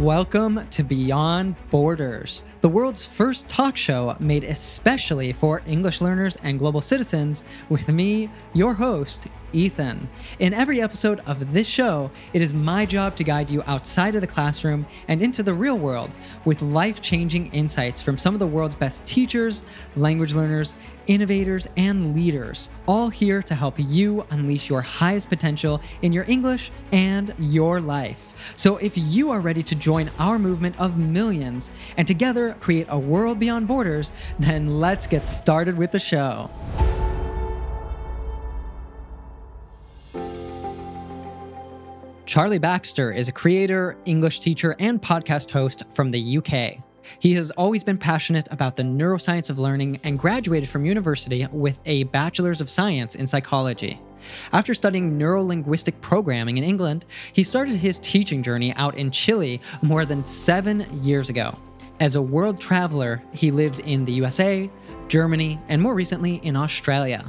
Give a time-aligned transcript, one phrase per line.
[0.00, 6.58] Welcome to Beyond Borders, the world's first talk show made especially for English learners and
[6.58, 10.08] global citizens, with me, your host, Ethan.
[10.38, 14.20] In every episode of this show, it is my job to guide you outside of
[14.20, 16.14] the classroom and into the real world
[16.44, 19.62] with life changing insights from some of the world's best teachers,
[19.96, 20.74] language learners,
[21.06, 26.72] innovators, and leaders, all here to help you unleash your highest potential in your English
[26.92, 28.52] and your life.
[28.56, 32.98] So, if you are ready to join our movement of millions and together create a
[32.98, 36.50] world beyond borders, then let's get started with the show.
[42.26, 46.82] Charlie Baxter is a creator, English teacher, and podcast host from the UK.
[47.18, 51.78] He has always been passionate about the neuroscience of learning and graduated from university with
[51.84, 54.00] a Bachelor's of Science in Psychology.
[54.52, 60.04] After studying neurolinguistic programming in England, he started his teaching journey out in Chile more
[60.04, 61.58] than seven years ago.
[62.00, 64.68] As a world traveler, he lived in the USA,
[65.06, 67.24] Germany, and more recently in Australia.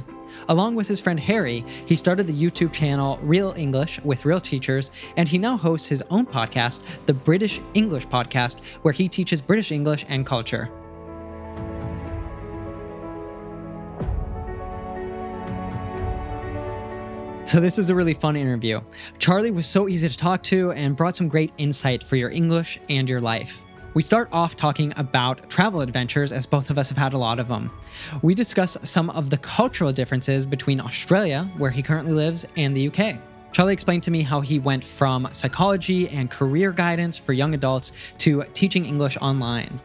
[0.48, 4.90] Along with his friend Harry, he started the YouTube channel Real English with Real Teachers,
[5.16, 9.70] and he now hosts his own podcast, the British English Podcast, where he teaches British
[9.70, 10.68] English and culture.
[17.44, 18.80] So, this is a really fun interview.
[19.20, 22.80] Charlie was so easy to talk to and brought some great insight for your English
[22.88, 23.65] and your life.
[23.96, 27.40] We start off talking about travel adventures, as both of us have had a lot
[27.40, 27.70] of them.
[28.20, 32.88] We discuss some of the cultural differences between Australia, where he currently lives, and the
[32.88, 33.16] UK.
[33.52, 37.92] Charlie explained to me how he went from psychology and career guidance for young adults
[38.18, 39.80] to teaching English online.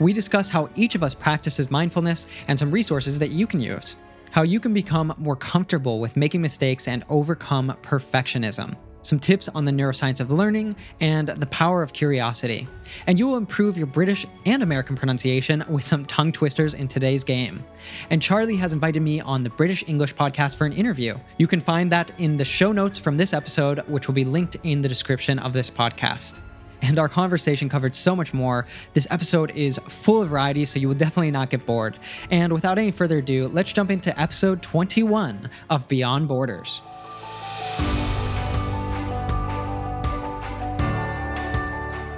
[0.00, 3.96] We discuss how each of us practices mindfulness and some resources that you can use.
[4.32, 9.64] How you can become more comfortable with making mistakes and overcome perfectionism some tips on
[9.64, 12.66] the neuroscience of learning, and the power of curiosity.
[13.06, 17.24] And you will improve your British and American pronunciation with some tongue twisters in today's
[17.24, 17.64] game.
[18.10, 21.16] And Charlie has invited me on the British English podcast for an interview.
[21.38, 24.56] You can find that in the show notes from this episode, which will be linked
[24.64, 26.40] in the description of this podcast
[26.82, 28.66] and our conversation covered so much more.
[28.94, 31.98] This episode is full of variety, so you will definitely not get bored.
[32.30, 36.82] And without any further ado, let's jump into episode 21 of Beyond Borders.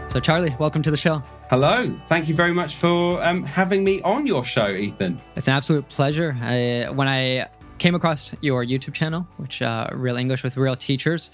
[0.08, 1.22] So, Charlie, welcome to the show.
[1.50, 1.94] Hello.
[2.06, 5.20] Thank you very much for um, having me on your show, Ethan.
[5.36, 6.34] It's an absolute pleasure.
[6.40, 11.30] I, when I came across your YouTube channel, which uh, Real English with Real Teachers,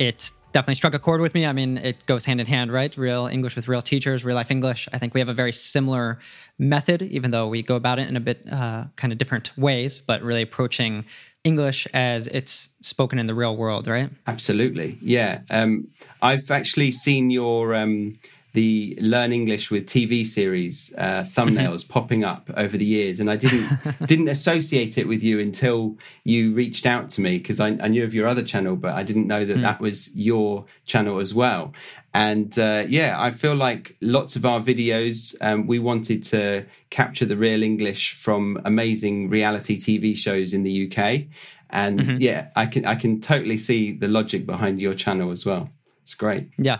[0.00, 1.46] it definitely struck a chord with me.
[1.46, 2.96] I mean, it goes hand in hand, right?
[2.96, 4.88] Real English with real teachers, real life English.
[4.92, 6.18] I think we have a very similar
[6.58, 10.00] method, even though we go about it in a bit uh, kind of different ways,
[10.00, 11.04] but really approaching
[11.44, 14.10] English as it's spoken in the real world, right?
[14.26, 14.96] Absolutely.
[15.02, 15.42] Yeah.
[15.50, 15.88] Um,
[16.22, 18.18] I've actually seen your um,
[18.52, 23.36] the Learn English with TV series uh, thumbnails popping up over the years, and I
[23.36, 23.68] didn't
[24.06, 28.02] didn't associate it with you until you reached out to me because I, I, knew
[28.02, 29.62] of your other channel, but I didn't know that mm.
[29.62, 31.72] that was your channel as well.
[32.12, 37.24] And uh, yeah, I feel like lots of our videos, um, we wanted to capture
[37.24, 41.26] the real English from amazing reality TV shows in the UK,
[41.70, 42.16] and mm-hmm.
[42.18, 45.70] yeah, I can I can totally see the logic behind your channel as well.
[46.02, 46.48] It's great.
[46.58, 46.78] Yeah.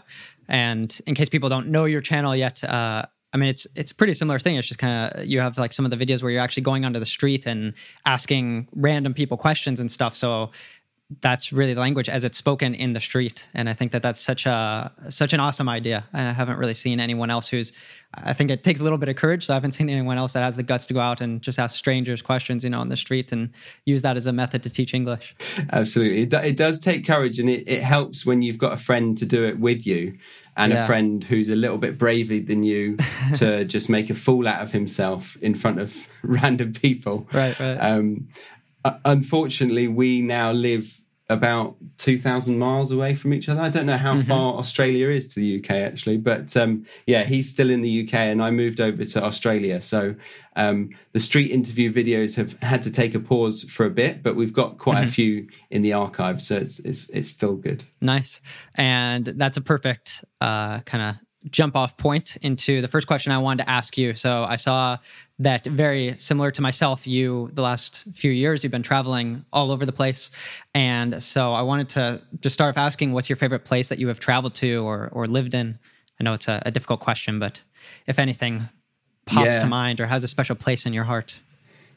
[0.51, 3.95] And in case people don't know your channel yet, uh, I mean, it's it's a
[3.95, 4.57] pretty similar thing.
[4.57, 6.85] It's just kind of you have like some of the videos where you're actually going
[6.85, 7.73] onto the street and
[8.05, 10.17] asking random people questions and stuff.
[10.17, 10.51] So
[11.23, 13.49] that's really the language as it's spoken in the street.
[13.55, 16.05] And i think that that's such a such an awesome idea.
[16.13, 17.73] And i haven't really seen anyone else who's
[18.15, 20.33] i think it takes a little bit of courage so i haven't seen anyone else
[20.35, 22.89] that has the guts to go out and just ask strangers questions you know on
[22.89, 23.51] the street and
[23.87, 25.35] use that as a method to teach english.
[25.73, 26.23] Absolutely.
[26.23, 29.27] It, it does take courage and it, it helps when you've got a friend to
[29.27, 30.17] do it with you
[30.57, 30.85] and yeah.
[30.85, 32.97] a friend who's a little bit braver than you
[33.37, 37.77] to just make a fool out of himself in front of random people right right
[37.77, 38.29] um,
[39.05, 41.00] unfortunately we now live
[41.31, 43.61] about 2,000 miles away from each other.
[43.61, 44.29] I don't know how mm-hmm.
[44.29, 48.15] far Australia is to the UK actually, but um, yeah, he's still in the UK
[48.15, 49.81] and I moved over to Australia.
[49.81, 50.17] So
[50.57, 54.35] um, the street interview videos have had to take a pause for a bit, but
[54.35, 55.09] we've got quite mm-hmm.
[55.09, 57.85] a few in the archive, so it's, it's, it's still good.
[58.01, 58.43] Nice,
[58.75, 61.17] and that's a perfect uh, kind of
[61.51, 64.15] jump off point into the first question I wanted to ask you.
[64.15, 64.99] So I saw
[65.41, 69.85] that very similar to myself, you the last few years you've been traveling all over
[69.85, 70.31] the place,
[70.75, 74.09] and so I wanted to just start off asking, what's your favorite place that you
[74.09, 75.79] have traveled to or or lived in?
[76.21, 77.63] I know it's a, a difficult question, but
[78.07, 78.69] if anything
[79.27, 79.59] pops yeah.
[79.61, 81.41] to mind or has a special place in your heart.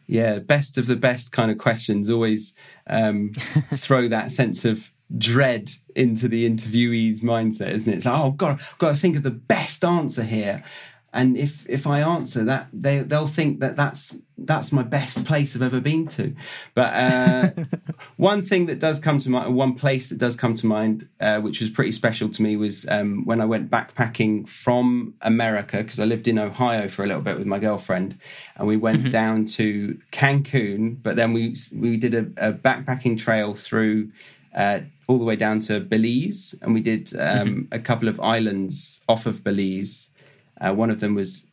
[0.08, 2.54] Yeah, best of the best kind of questions always
[2.88, 3.32] um,
[3.76, 7.98] throw that sense of dread into the interviewee's mindset, isn't it?
[7.98, 10.64] It's like, oh, God, I've got to think of the best answer here
[11.14, 15.56] and if if I answer that, they they'll think that that's that's my best place
[15.56, 16.36] I've ever been to.
[16.74, 17.50] But uh,
[18.18, 21.40] one thing that does come to mind, one place that does come to mind, uh,
[21.40, 26.00] which was pretty special to me, was um, when I went backpacking from America because
[26.00, 28.18] I lived in Ohio for a little bit with my girlfriend,
[28.56, 29.10] and we went mm-hmm.
[29.10, 30.98] down to Cancun.
[31.04, 34.12] But then we we did a, a backpacking trail through.
[34.56, 37.74] Uh, all the way down to Belize, and we did um, mm-hmm.
[37.74, 40.10] a couple of islands off of Belize
[40.64, 41.46] uh, one of them was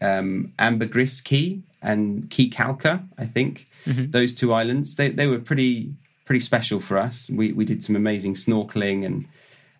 [0.00, 3.68] um, Ambergris Caye and Caye Caulker, I think.
[3.86, 4.10] Mm-hmm.
[4.10, 5.94] Those two islands, they, they were pretty
[6.24, 7.28] pretty special for us.
[7.28, 9.26] We we did some amazing snorkeling and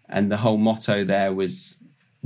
[0.08, 1.76] and the whole motto there was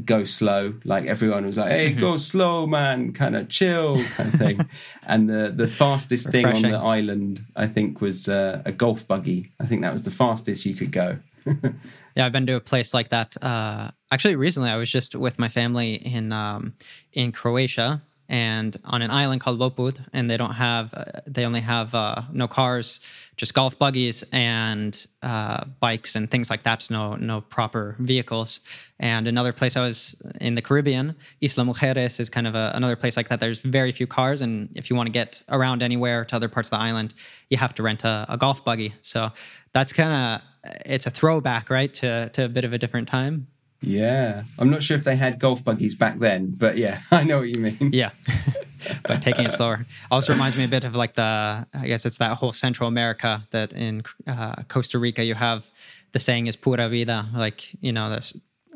[0.05, 0.75] go slow.
[0.85, 2.01] Like everyone was like, "Hey, mm-hmm.
[2.01, 4.71] go slow, man," kind of chill, kind of thing.
[5.07, 9.53] and the the fastest thing on the island, I think, was uh, a golf buggy.
[9.61, 11.19] I think that was the fastest you could go.
[12.15, 13.37] Yeah, I've been to a place like that.
[13.43, 16.75] Uh, actually, recently I was just with my family in um,
[17.13, 21.61] in Croatia and on an island called Lopud, and they don't have uh, they only
[21.61, 23.01] have uh, no cars,
[23.37, 26.89] just golf buggies and uh, bikes and things like that.
[26.89, 28.61] No no proper vehicles.
[29.01, 32.97] And another place I was in the Caribbean, Isla Mujeres is kind of a, another
[32.97, 33.41] place like that.
[33.41, 36.69] There's very few cars, and if you want to get around anywhere to other parts
[36.69, 37.13] of the island,
[37.51, 38.95] you have to rent a, a golf buggy.
[39.03, 39.33] So
[39.75, 43.49] that's kind of it's a throwback, right, to to a bit of a different time.
[43.83, 47.39] Yeah, I'm not sure if they had golf buggies back then, but yeah, I know
[47.39, 47.91] what you mean.
[47.93, 48.11] Yeah,
[49.03, 52.19] but taking it slower also reminds me a bit of like the I guess it's
[52.19, 55.67] that whole Central America that in uh, Costa Rica you have
[56.13, 58.19] the saying is pura vida, like you know,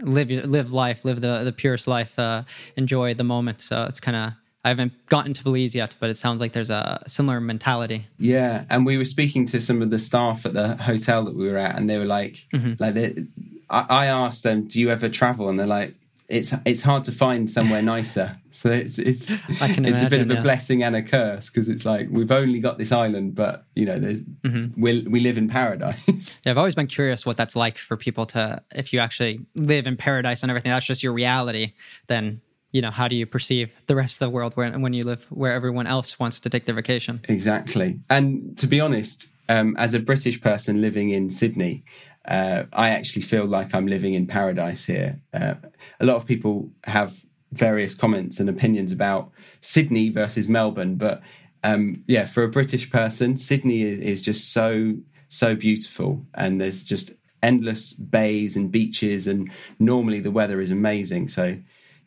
[0.02, 2.42] live live life, live the the purest life, uh,
[2.76, 3.60] enjoy the moment.
[3.60, 4.32] So it's kind of
[4.68, 8.06] I haven't gotten to Belize yet, but it sounds like there's a similar mentality.
[8.18, 11.48] Yeah, and we were speaking to some of the staff at the hotel that we
[11.48, 12.74] were at, and they were like, mm-hmm.
[12.78, 13.24] like they,
[13.70, 15.94] I, I asked them, "Do you ever travel?" And they're like,
[16.28, 20.30] "It's it's hard to find somewhere nicer." So it's it's it's imagine, a bit of
[20.30, 20.42] a yeah.
[20.42, 24.00] blessing and a curse because it's like we've only got this island, but you know,
[24.00, 24.80] there's mm-hmm.
[24.80, 26.42] we we live in paradise.
[26.44, 29.86] Yeah, I've always been curious what that's like for people to if you actually live
[29.86, 30.70] in paradise and everything.
[30.70, 31.74] That's just your reality.
[32.08, 32.40] Then
[32.72, 35.26] you know how do you perceive the rest of the world when, when you live
[35.30, 37.20] where everyone else wants to take their vacation?
[37.28, 38.00] Exactly.
[38.10, 41.82] And to be honest um, as a british person living in sydney
[42.26, 45.18] uh, i actually feel like i'm living in paradise here.
[45.32, 45.54] Uh,
[46.00, 49.30] a lot of people have various comments and opinions about
[49.62, 51.22] sydney versus melbourne but
[51.64, 54.94] um, yeah for a british person sydney is, is just so
[55.28, 56.24] so beautiful.
[56.34, 57.12] And there's just
[57.42, 61.28] endless bays and beaches and normally the weather is amazing.
[61.28, 61.56] So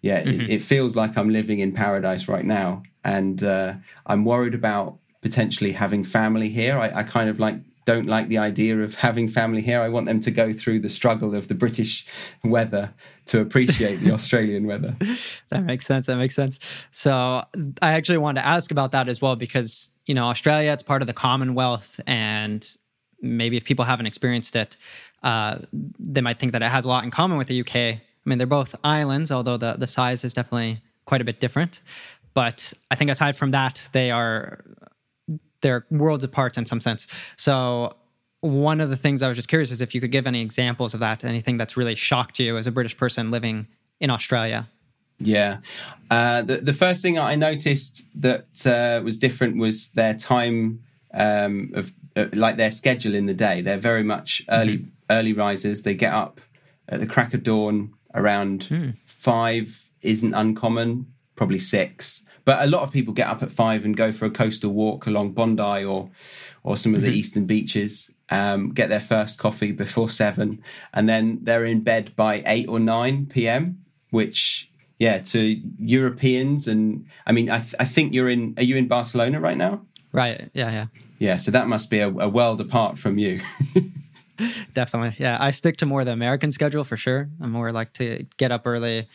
[0.01, 0.41] yeah, mm-hmm.
[0.41, 3.73] it, it, feels like I'm living in paradise right now, and uh,
[4.07, 6.79] I'm worried about potentially having family here.
[6.79, 7.55] I, I, kind of like
[7.85, 9.79] don't like the idea of having family here.
[9.79, 12.05] I want them to go through the struggle of the British
[12.43, 12.93] weather
[13.27, 14.95] to appreciate the Australian weather.
[15.49, 16.07] That makes sense.
[16.07, 16.59] That makes sense.
[16.89, 17.43] So
[17.81, 21.03] I actually wanted to ask about that as well because you know Australia it's part
[21.03, 22.67] of the Commonwealth, and
[23.21, 24.77] maybe if people haven't experienced it,
[25.21, 25.59] uh,
[25.99, 28.37] they might think that it has a lot in common with the UK I mean,
[28.37, 31.81] they're both islands, although the, the size is definitely quite a bit different.
[32.33, 34.63] But I think aside from that, they are
[35.61, 37.07] they're worlds apart in some sense.
[37.35, 37.95] So
[38.41, 40.93] one of the things I was just curious is if you could give any examples
[40.93, 43.67] of that, anything that's really shocked you as a British person living
[43.99, 44.67] in Australia.
[45.19, 45.57] Yeah,
[46.09, 51.71] uh, the the first thing I noticed that uh, was different was their time um,
[51.75, 53.61] of uh, like their schedule in the day.
[53.61, 54.89] They're very much early mm-hmm.
[55.11, 55.83] early risers.
[55.83, 56.41] They get up
[56.89, 58.95] at the crack of dawn around mm.
[59.05, 62.23] five isn't uncommon, probably six.
[62.43, 65.05] But a lot of people get up at five and go for a coastal walk
[65.05, 66.09] along Bondi or
[66.63, 67.17] or some of the mm-hmm.
[67.17, 68.11] eastern beaches.
[68.29, 70.63] Um, get their first coffee before seven,
[70.93, 73.83] and then they're in bed by eight or nine p.m.
[74.09, 78.53] Which, yeah, to Europeans and I mean, I, th- I think you're in.
[78.57, 79.81] Are you in Barcelona right now?
[80.11, 80.49] Right.
[80.53, 80.71] Yeah.
[80.71, 80.85] Yeah.
[81.19, 81.37] Yeah.
[81.37, 83.41] So that must be a, a world apart from you.
[84.73, 85.15] Definitely.
[85.19, 85.37] Yeah.
[85.39, 87.29] I stick to more the American schedule for sure.
[87.41, 89.07] I'm more like to get up early,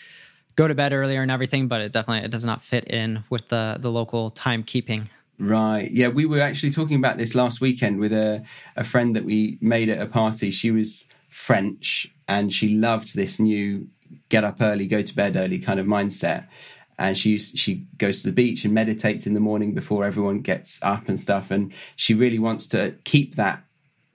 [0.57, 3.49] go to bed earlier and everything, but it definitely it does not fit in with
[3.49, 5.09] the the local timekeeping.
[5.39, 5.91] Right.
[5.91, 8.43] Yeah, we were actually talking about this last weekend with a,
[8.75, 10.51] a friend that we made at a party.
[10.51, 13.87] She was French and she loved this new
[14.29, 16.47] get up early, go to bed early kind of mindset.
[16.99, 20.79] And she she goes to the beach and meditates in the morning before everyone gets
[20.83, 21.51] up and stuff.
[21.51, 23.63] And she really wants to keep that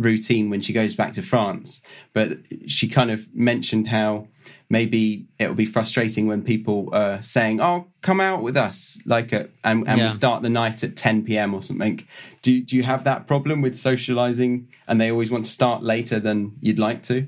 [0.02, 1.82] routine when she goes back to France.
[2.14, 4.28] But she kind of mentioned how
[4.70, 9.32] maybe it will be frustrating when people are saying, "Oh, come out with us," like,
[9.32, 10.08] a, and, and Yeah.
[10.08, 11.54] we start the night at 10 p.m.
[11.54, 12.06] or something.
[12.42, 16.20] Do do you have that problem with socializing, and they always want to start later
[16.20, 17.28] than you'd like to?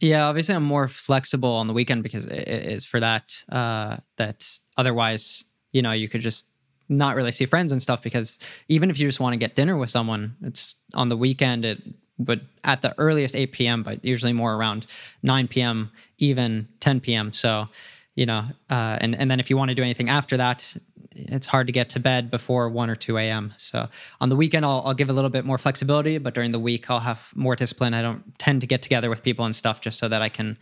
[0.00, 3.44] Yeah, obviously I'm more flexible on the weekend because it it is for that.
[3.48, 6.46] Uh, that otherwise, you know, you could just
[6.88, 8.38] not really see friends and stuff because
[8.68, 11.64] even if you just want to get dinner with someone, it's on the weekend.
[11.64, 11.82] It
[12.18, 14.86] would at the earliest 8 p.m., but usually more around
[15.22, 17.32] 9 p.m., even 10 p.m.
[17.32, 17.68] So,
[18.14, 20.76] you know, uh, and and then if you want to do anything after that,
[21.16, 23.54] it's hard to get to bed before 1 or 2 a.m.
[23.56, 23.88] So
[24.20, 26.90] on the weekend, I'll, I'll give a little bit more flexibility, but during the week,
[26.90, 27.94] I'll have more discipline.
[27.94, 30.58] I don't tend to get together with people and stuff just so that I can,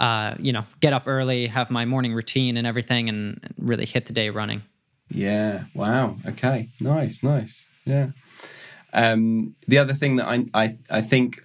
[0.00, 4.06] uh, you know, get up early, have my morning routine and everything, and really hit
[4.06, 4.62] the day running.
[5.10, 5.64] Yeah.
[5.74, 6.16] Wow.
[6.26, 6.68] Okay.
[6.80, 7.22] Nice.
[7.22, 7.66] Nice.
[7.84, 8.08] Yeah.
[8.92, 11.44] Um, the other thing that I, I I think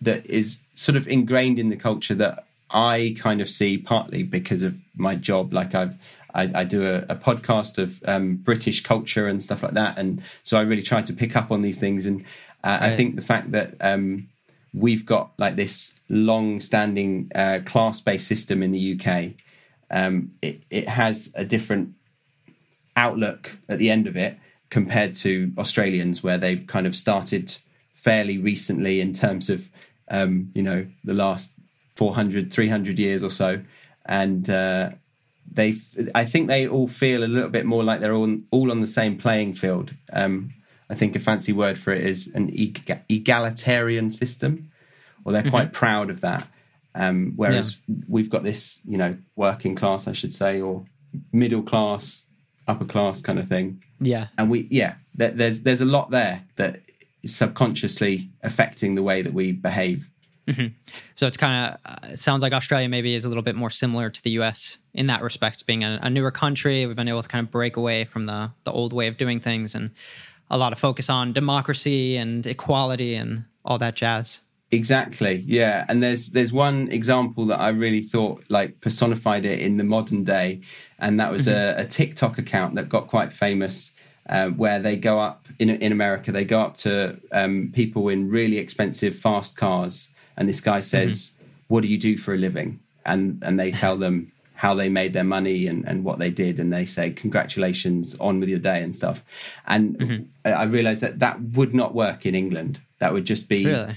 [0.00, 4.62] that is sort of ingrained in the culture that I kind of see partly because
[4.62, 5.52] of my job.
[5.52, 5.94] Like I've
[6.34, 10.22] I, I do a, a podcast of um, British culture and stuff like that, and
[10.42, 12.06] so I really try to pick up on these things.
[12.06, 12.24] And
[12.64, 14.28] uh, I think the fact that um,
[14.72, 19.32] we've got like this long-standing uh, class-based system in the UK,
[19.90, 21.94] um, it, it has a different
[22.96, 24.38] outlook at the end of it
[24.70, 27.56] compared to Australians, where they've kind of started
[27.92, 29.68] fairly recently in terms of,
[30.10, 31.52] um, you know, the last
[31.96, 33.60] 400, 300 years or so.
[34.06, 34.90] And uh,
[35.50, 35.76] they,
[36.14, 38.86] I think they all feel a little bit more like they're all, all on the
[38.86, 39.92] same playing field.
[40.12, 40.54] Um,
[40.90, 42.50] I think a fancy word for it is an
[43.08, 44.70] egalitarian system,
[45.24, 46.46] or they're quite proud of that.
[46.94, 47.76] Um, whereas
[48.08, 50.84] we've got this, you know, working class, I should say, or
[51.32, 52.26] middle class,
[52.68, 53.82] upper class kind of thing.
[54.00, 54.28] Yeah.
[54.38, 56.80] And we, yeah, there, there's there's a lot there that
[57.22, 60.10] is subconsciously affecting the way that we behave.
[61.14, 63.70] So it's kind of uh, it sounds like Australia maybe is a little bit more
[63.70, 64.78] similar to the U.S.
[64.92, 66.84] in that respect, being a, a newer country.
[66.84, 69.38] We've been able to kind of break away from the the old way of doing
[69.38, 69.90] things, and
[70.50, 74.40] a lot of focus on democracy and equality and all that jazz.
[74.72, 75.42] Exactly.
[75.46, 75.84] Yeah.
[75.88, 80.24] And there's there's one example that I really thought like personified it in the modern
[80.24, 80.62] day,
[81.02, 83.92] and that was a, a TikTok account that got quite famous,
[84.28, 86.32] uh, where they go up in in America.
[86.32, 91.32] They go up to um, people in really expensive fast cars, and this guy says,
[91.68, 95.12] "What do you do for a living?" And and they tell them how they made
[95.12, 96.60] their money and, and what they did.
[96.60, 99.24] And they say congratulations on with your day and stuff.
[99.66, 102.78] And I I realized that that would not work in england.
[103.00, 103.96] That would just be Really?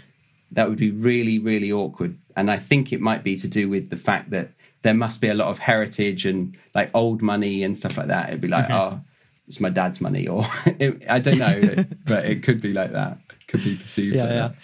[0.52, 2.18] that would be really really awkward.
[2.36, 4.48] And i think it might be to do with the fact that
[4.86, 8.30] there must be a lot of heritage and like old money and stuff like that
[8.30, 9.00] it'd be like oh
[9.48, 10.46] it's my dad's money or
[10.80, 14.32] it, i don't know but it could be like that could be perceived Yeah, like
[14.32, 14.48] yeah.
[14.48, 14.56] that.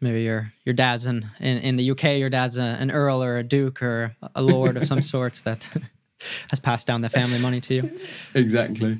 [0.00, 2.04] Maybe your your dad's in, in in the UK.
[2.18, 5.70] Your dad's a, an earl or a duke or a lord of some sorts that
[6.50, 7.90] has passed down the family money to you.
[8.34, 8.98] exactly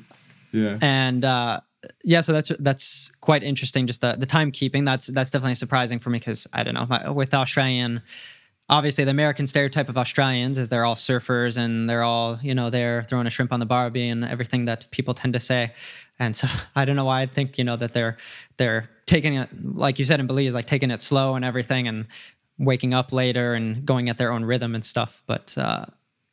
[0.51, 1.59] yeah and uh,
[2.03, 3.85] yeah, so that's that's quite interesting.
[3.87, 4.85] Just the the timekeeping.
[4.85, 8.01] That's that's definitely surprising for me because I don't know my, with Australian.
[8.69, 12.69] Obviously, the American stereotype of Australians is they're all surfers and they're all you know
[12.69, 15.71] they're throwing a shrimp on the barbie and everything that people tend to say.
[16.19, 18.17] And so I don't know why I think you know that they're
[18.57, 22.07] they're taking it like you said in Belize, like taking it slow and everything and
[22.59, 25.23] waking up later and going at their own rhythm and stuff.
[25.27, 25.85] But uh,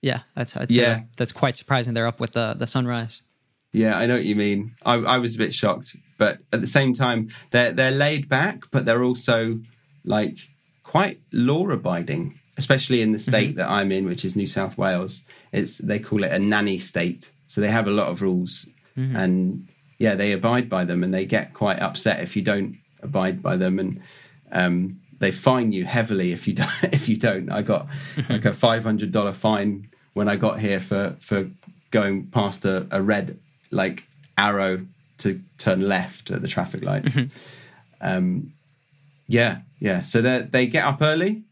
[0.03, 0.95] yeah, that's Yeah.
[0.95, 1.95] that- that's quite surprising.
[1.95, 3.23] They're up with the the sunrise.
[3.73, 4.73] Yeah, I know what you mean.
[4.85, 8.65] I, I was a bit shocked, but at the same time, they're they're laid back,
[8.73, 9.61] but they're also
[10.05, 10.37] like
[10.95, 15.23] quite law abiding, especially in the state that I'm in, which is New South Wales.
[15.51, 18.69] It's they call it a nanny state, so they have a lot of rules,
[19.17, 23.43] and yeah, they abide by them, and they get quite upset if you don't abide
[23.43, 24.01] by them, and
[24.53, 26.71] um, they fine you heavily if you don't.
[26.93, 27.89] If you don't, I got
[28.29, 31.51] like a five hundred dollar fine when I got here for for
[31.91, 33.37] going past a, a red
[33.73, 34.05] like
[34.39, 34.87] arrow
[35.19, 37.17] to turn left at the traffic lights.
[38.01, 38.53] Um,
[39.27, 40.03] yeah, yeah.
[40.03, 41.43] So they they get up early,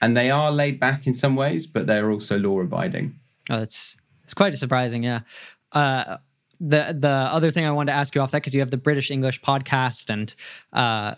[0.00, 3.14] and they are laid back in some ways, but they're also law abiding.
[3.50, 5.20] Oh, it's it's quite surprising, yeah.
[5.72, 6.18] Uh,
[6.60, 8.76] the the other thing I wanted to ask you off that because you have the
[8.76, 10.34] British English podcast and
[10.72, 11.14] uh,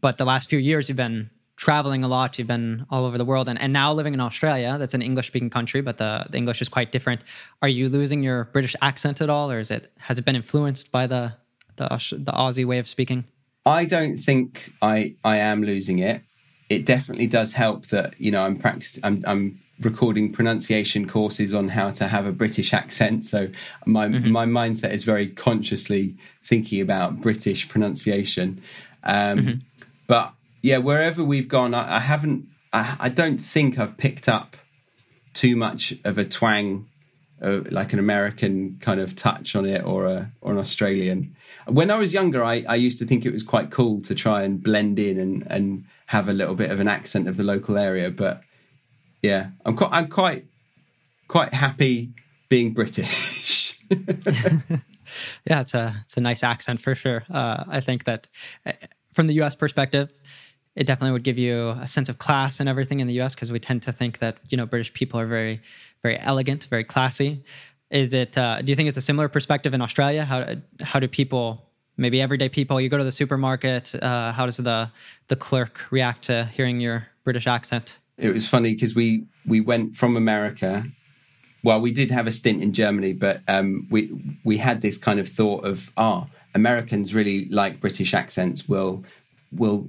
[0.00, 2.38] but the last few years you've been traveling a lot.
[2.38, 4.76] You've been all over the world and, and now living in Australia.
[4.78, 7.24] That's an English speaking country, but the, the English is quite different.
[7.62, 10.92] Are you losing your British accent at all, or is it has it been influenced
[10.92, 11.32] by the
[11.76, 13.24] the the Aussie way of speaking?
[13.66, 16.22] I don't think I I am losing it.
[16.68, 19.04] It definitely does help that you know I'm practicing.
[19.04, 23.24] I'm, I'm recording pronunciation courses on how to have a British accent.
[23.26, 23.48] So
[23.84, 28.62] my my mindset is very consciously thinking about British pronunciation.
[29.04, 29.36] Um,
[30.06, 30.32] But
[30.62, 32.46] yeah, wherever we've gone, I, I haven't.
[32.72, 34.56] I, I don't think I've picked up
[35.34, 36.86] too much of a twang,
[37.42, 41.34] uh, like an American kind of touch on it, or a or an Australian.
[41.66, 44.42] When I was younger, I, I used to think it was quite cool to try
[44.42, 47.76] and blend in and and have a little bit of an accent of the local
[47.76, 48.10] area.
[48.10, 48.42] But
[49.22, 50.46] yeah, I'm quite I'm quite
[51.28, 52.12] quite happy
[52.48, 53.78] being British.
[53.90, 57.24] yeah, it's a it's a nice accent for sure.
[57.30, 58.28] Uh, I think that
[58.64, 58.72] uh,
[59.12, 59.54] from the U.S.
[59.54, 60.12] perspective,
[60.74, 63.34] it definitely would give you a sense of class and everything in the U.S.
[63.34, 65.60] because we tend to think that you know British people are very
[66.06, 67.42] very elegant, very classy.
[67.90, 68.36] Is it?
[68.36, 70.24] Uh, do you think it's a similar perspective in Australia?
[70.24, 70.38] How
[70.82, 71.46] how do people
[71.98, 74.90] maybe everyday people you go to the supermarket uh, how does the
[75.28, 79.96] the clerk react to hearing your british accent it was funny because we we went
[79.96, 80.84] from america
[81.66, 84.10] well, we did have a stint in Germany, but um, we
[84.44, 88.68] we had this kind of thought of ah, Americans really like British accents.
[88.68, 89.04] Will
[89.50, 89.88] will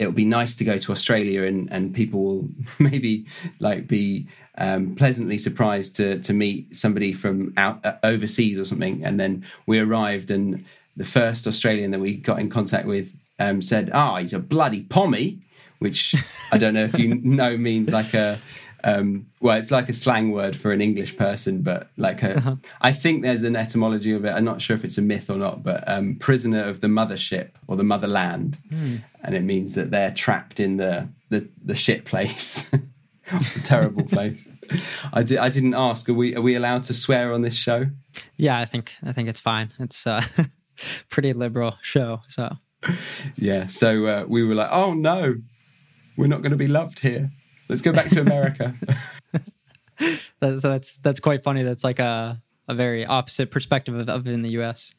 [0.00, 3.26] it'll be nice to go to Australia and and people will maybe
[3.60, 4.26] like be
[4.56, 9.04] um, pleasantly surprised to to meet somebody from out uh, overseas or something.
[9.04, 10.64] And then we arrived, and
[10.96, 14.38] the first Australian that we got in contact with um, said, "Ah, oh, he's a
[14.38, 15.38] bloody pommy,"
[15.78, 16.14] which
[16.50, 18.40] I don't know if you know means like a
[18.84, 22.56] um, well, it's like a slang word for an English person, but like a, uh-huh.
[22.80, 24.30] I think there's an etymology of it.
[24.30, 27.50] I'm not sure if it's a myth or not, but um, prisoner of the mothership
[27.66, 29.00] or the motherland, mm.
[29.22, 34.46] and it means that they're trapped in the the, the shit place, the terrible place.
[35.12, 35.38] I did.
[35.38, 36.08] I didn't ask.
[36.08, 37.86] Are we are we allowed to swear on this show?
[38.36, 39.72] Yeah, I think I think it's fine.
[39.78, 40.22] It's a
[41.08, 42.56] pretty liberal show, so.
[43.36, 43.66] Yeah.
[43.66, 45.36] So uh, we were like, oh no,
[46.16, 47.30] we're not going to be loved here.
[47.70, 48.74] Let's go back to America.
[50.40, 51.62] that's, that's that's quite funny.
[51.62, 54.92] That's like a a very opposite perspective of, of in the U.S.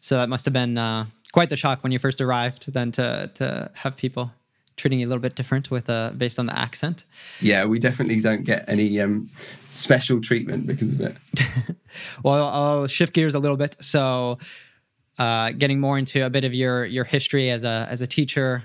[0.00, 2.70] So that must have been uh, quite the shock when you first arrived.
[2.70, 4.32] Then to to have people
[4.76, 7.04] treating you a little bit different with uh, based on the accent.
[7.40, 9.30] Yeah, we definitely don't get any um,
[9.72, 11.16] special treatment because of it.
[12.22, 13.76] well, I'll shift gears a little bit.
[13.80, 14.38] So,
[15.18, 18.64] uh, getting more into a bit of your your history as a as a teacher.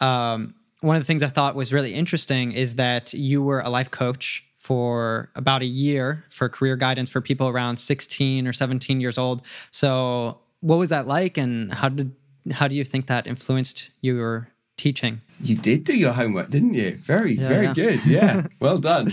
[0.00, 3.70] Um, one of the things I thought was really interesting is that you were a
[3.70, 9.00] life coach for about a year for career guidance for people around 16 or 17
[9.00, 9.42] years old.
[9.70, 12.12] So, what was that like, and how did
[12.50, 15.20] how do you think that influenced your teaching?
[15.40, 16.96] You did do your homework, didn't you?
[17.02, 17.74] Very, yeah, very yeah.
[17.74, 18.06] good.
[18.06, 19.12] Yeah, well done.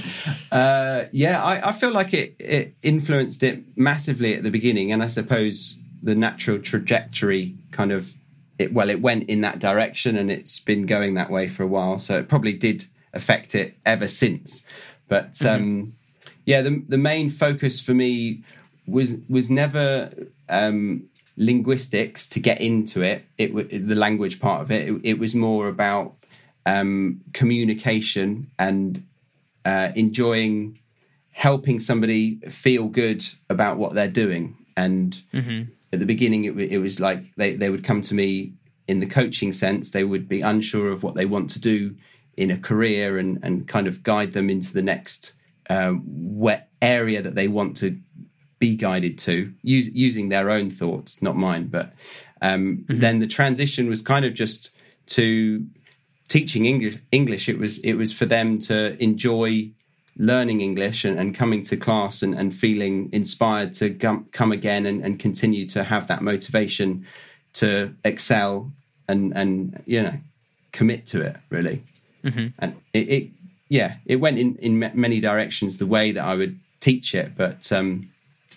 [0.52, 5.04] Uh, yeah, I, I feel like it it influenced it massively at the beginning, and
[5.04, 8.14] I suppose the natural trajectory kind of
[8.60, 11.68] it well, it went in that direction, and it's been going that way for a
[11.68, 12.00] while.
[12.00, 14.64] So it probably did affect it ever since.
[15.08, 15.48] But mm-hmm.
[15.48, 15.94] um,
[16.46, 18.44] yeah, the the main focus for me
[18.88, 20.12] was was never
[20.50, 21.04] um,
[21.38, 23.26] linguistics to get into it.
[23.38, 23.54] It
[23.88, 24.88] the language part of it.
[24.88, 26.14] It, it was more about
[26.66, 29.04] um, communication and
[29.66, 30.80] uh, enjoying
[31.32, 35.20] helping somebody feel good about what they're doing and.
[35.34, 35.64] Mm-hmm
[35.94, 38.54] at the beginning it, it was like they, they would come to me
[38.88, 41.96] in the coaching sense they would be unsure of what they want to do
[42.36, 45.34] in a career and, and kind of guide them into the next
[45.70, 46.04] um,
[46.82, 47.98] area that they want to
[48.60, 51.94] be guided to use, using their own thoughts not mine but
[52.42, 53.00] um, mm-hmm.
[53.00, 54.72] then the transition was kind of just
[55.06, 55.66] to
[56.28, 59.70] teaching english english it was it was for them to enjoy
[60.18, 64.86] learning English and, and coming to class and, and, feeling inspired to come, come again
[64.86, 67.06] and, and, continue to have that motivation
[67.54, 68.72] to excel
[69.08, 70.14] and and you know
[70.72, 71.84] commit to it really.
[72.24, 72.48] Mm-hmm.
[72.60, 73.30] And it, it,
[73.70, 77.72] yeah, it went in in many directions the way that I would teach it, but
[77.72, 78.10] um,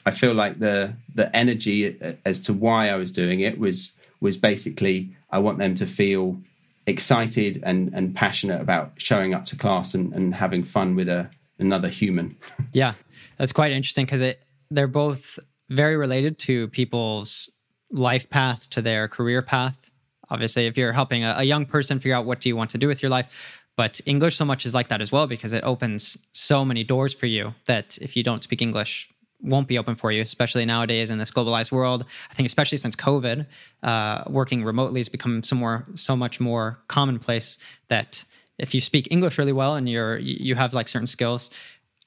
[0.04, 4.36] I feel like the the energy as to why I was doing it was was
[4.36, 6.38] basically I want them to feel
[6.86, 11.30] excited and and passionate about showing up to class and, and having fun with a
[11.58, 12.36] another human.
[12.72, 12.94] yeah,
[13.38, 15.38] that's quite interesting because it they're both
[15.70, 17.50] very related to people's
[17.90, 19.90] life path to their career path.
[20.28, 22.78] Obviously, if you're helping a, a young person figure out what do you want to
[22.78, 25.62] do with your life, but English so much is like that as well because it
[25.62, 29.08] opens so many doors for you that if you don't speak English,
[29.42, 32.04] won't be open for you, especially nowadays in this globalized world.
[32.30, 33.46] I think, especially since COVID,
[33.82, 38.24] uh, working remotely has become so more, so much more commonplace that
[38.58, 41.50] if you speak English really well and you're you have like certain skills,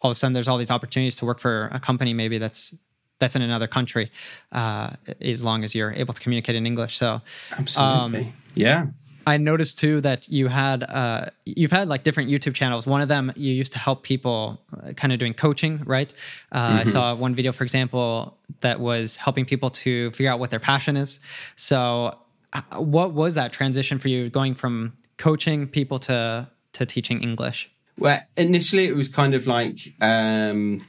[0.01, 2.73] all of a sudden there's all these opportunities to work for a company maybe that's
[3.19, 4.11] that's in another country,
[4.53, 6.97] uh, as long as you're able to communicate in English.
[6.97, 7.21] So,
[7.57, 8.87] absolutely, um, yeah.
[9.27, 12.87] I noticed too that you had uh, you've had like different YouTube channels.
[12.87, 16.11] One of them you used to help people, uh, kind of doing coaching, right?
[16.51, 16.79] Uh, mm-hmm.
[16.79, 20.59] I saw one video, for example, that was helping people to figure out what their
[20.59, 21.19] passion is.
[21.57, 22.17] So,
[22.53, 27.69] uh, what was that transition for you, going from coaching people to to teaching English?
[27.99, 30.83] Well, initially it was kind of like um,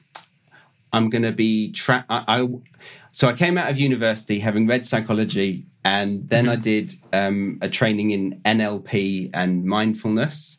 [0.92, 2.48] I'm going to be tra- I, I,
[3.12, 7.68] so I came out of university having read psychology, and then I did um, a
[7.68, 10.58] training in NLP and mindfulness,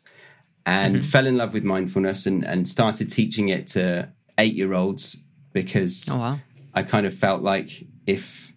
[0.66, 4.08] and fell in love with mindfulness and and started teaching it to
[4.38, 5.16] eight year olds
[5.52, 6.38] because Oh wow.
[6.74, 8.52] I kind of felt like if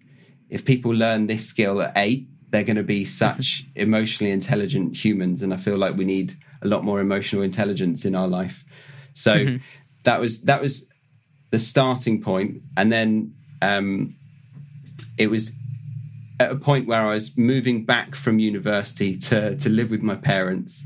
[0.50, 5.42] if people learn this skill at eight, they're going to be such emotionally intelligent humans,
[5.44, 8.64] and I feel like we need a lot more emotional intelligence in our life.
[9.12, 9.60] So
[10.04, 10.90] that was that was
[11.52, 14.16] the starting point, and then um,
[15.18, 15.52] it was
[16.40, 20.16] at a point where I was moving back from university to to live with my
[20.16, 20.86] parents,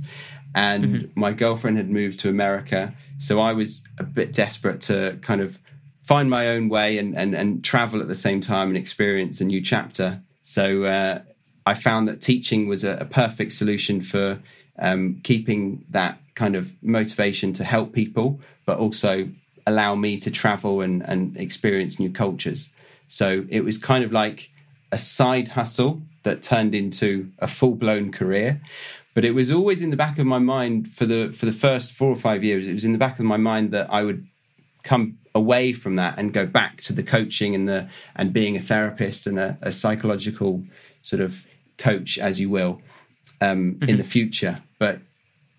[0.56, 5.42] and my girlfriend had moved to America, so I was a bit desperate to kind
[5.42, 5.60] of
[6.02, 9.46] find my own way and and, and travel at the same time and experience a
[9.46, 10.24] new chapter.
[10.42, 11.22] So uh,
[11.70, 14.40] I found that teaching was a, a perfect solution for
[14.80, 19.30] um, keeping that kind of motivation to help people, but also
[19.68, 22.70] allow me to travel and, and experience new cultures.
[23.08, 24.50] So it was kind of like
[24.92, 28.60] a side hustle that turned into a full blown career.
[29.14, 31.94] But it was always in the back of my mind for the for the first
[31.94, 32.66] four or five years.
[32.66, 34.26] It was in the back of my mind that I would
[34.82, 38.62] come away from that and go back to the coaching and the and being a
[38.62, 40.64] therapist and a, a psychological
[41.04, 41.46] sort of
[41.80, 42.82] coach, as you will,
[43.42, 44.62] um, in the future.
[44.78, 45.00] But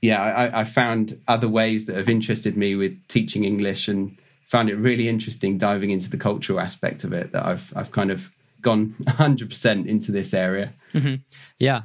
[0.00, 4.70] yeah, I, I found other ways that have interested me with teaching English and found
[4.70, 7.32] it really interesting diving into the cultural aspect of it.
[7.32, 8.30] That I've I've kind of
[8.60, 10.72] gone 100% into this area.
[11.58, 11.82] Yeah.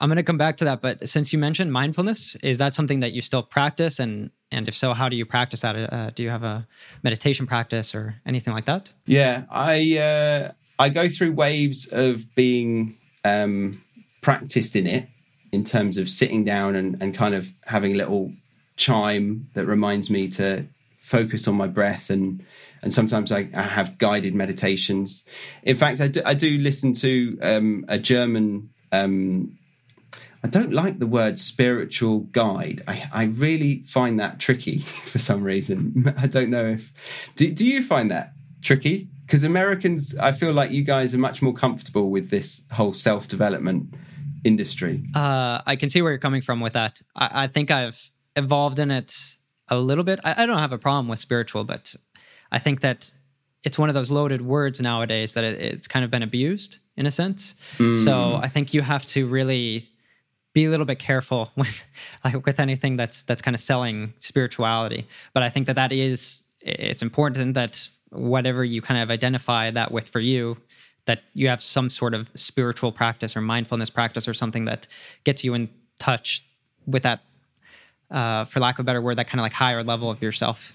[0.00, 3.00] I'm going to come back to that, but since you mentioned mindfulness, is that something
[3.00, 3.98] that you still practice?
[3.98, 5.74] And and if so, how do you practice that?
[5.74, 6.66] Uh, do you have a
[7.02, 8.92] meditation practice or anything like that?
[9.06, 12.96] Yeah, I uh, I go through waves of being
[13.26, 13.82] um,
[14.20, 15.08] practiced in it
[15.52, 18.32] in terms of sitting down and, and kind of having a little
[18.76, 20.66] chime that reminds me to
[20.98, 22.44] focus on my breath and
[22.82, 25.24] and sometimes I, I have guided meditations.
[25.64, 28.70] In fact, I do, I do listen to um, a German.
[28.92, 29.58] Um,
[30.44, 32.84] I don't like the word spiritual guide.
[32.86, 36.14] I, I really find that tricky for some reason.
[36.18, 36.92] I don't know if.
[37.34, 39.08] Do, do you find that tricky?
[39.26, 43.26] Because Americans, I feel like you guys are much more comfortable with this whole self
[43.28, 43.94] development
[44.44, 45.02] industry.
[45.14, 47.02] Uh, I can see where you're coming from with that.
[47.16, 49.36] I, I think I've evolved in it
[49.68, 50.20] a little bit.
[50.22, 51.94] I, I don't have a problem with spiritual, but
[52.52, 53.12] I think that
[53.64, 57.04] it's one of those loaded words nowadays that it, it's kind of been abused in
[57.04, 57.56] a sense.
[57.96, 59.82] So I think you have to really
[60.54, 61.82] be a little bit careful with
[62.24, 65.06] like with anything that's that's kind of selling spirituality.
[65.34, 69.92] But I think that that is it's important that whatever you kind of identify that
[69.92, 70.56] with for you
[71.06, 74.86] that you have some sort of spiritual practice or mindfulness practice or something that
[75.24, 76.44] gets you in touch
[76.86, 77.20] with that
[78.10, 80.74] uh, for lack of a better word that kind of like higher level of yourself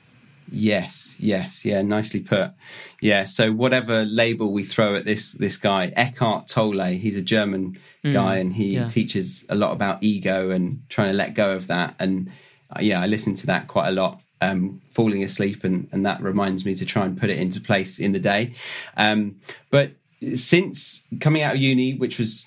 [0.51, 2.51] Yes, yes, yeah, nicely put.
[2.99, 7.79] Yeah, so whatever label we throw at this this guy, Eckhart Tolle, he's a German
[8.03, 8.89] guy and he yeah.
[8.89, 11.95] teaches a lot about ego and trying to let go of that.
[11.99, 12.31] And
[12.75, 16.21] uh, yeah, I listen to that quite a lot, um, falling asleep, and and that
[16.21, 18.53] reminds me to try and put it into place in the day.
[18.97, 19.91] Um, but
[20.35, 22.45] since coming out of uni, which was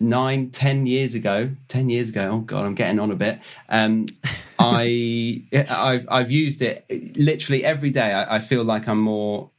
[0.00, 2.30] nine, ten years ago, ten years ago.
[2.32, 3.40] Oh god, I'm getting on a bit.
[3.68, 4.06] Um,
[4.58, 6.84] I I've I've used it
[7.16, 8.12] literally every day.
[8.12, 9.50] I, I feel like I'm more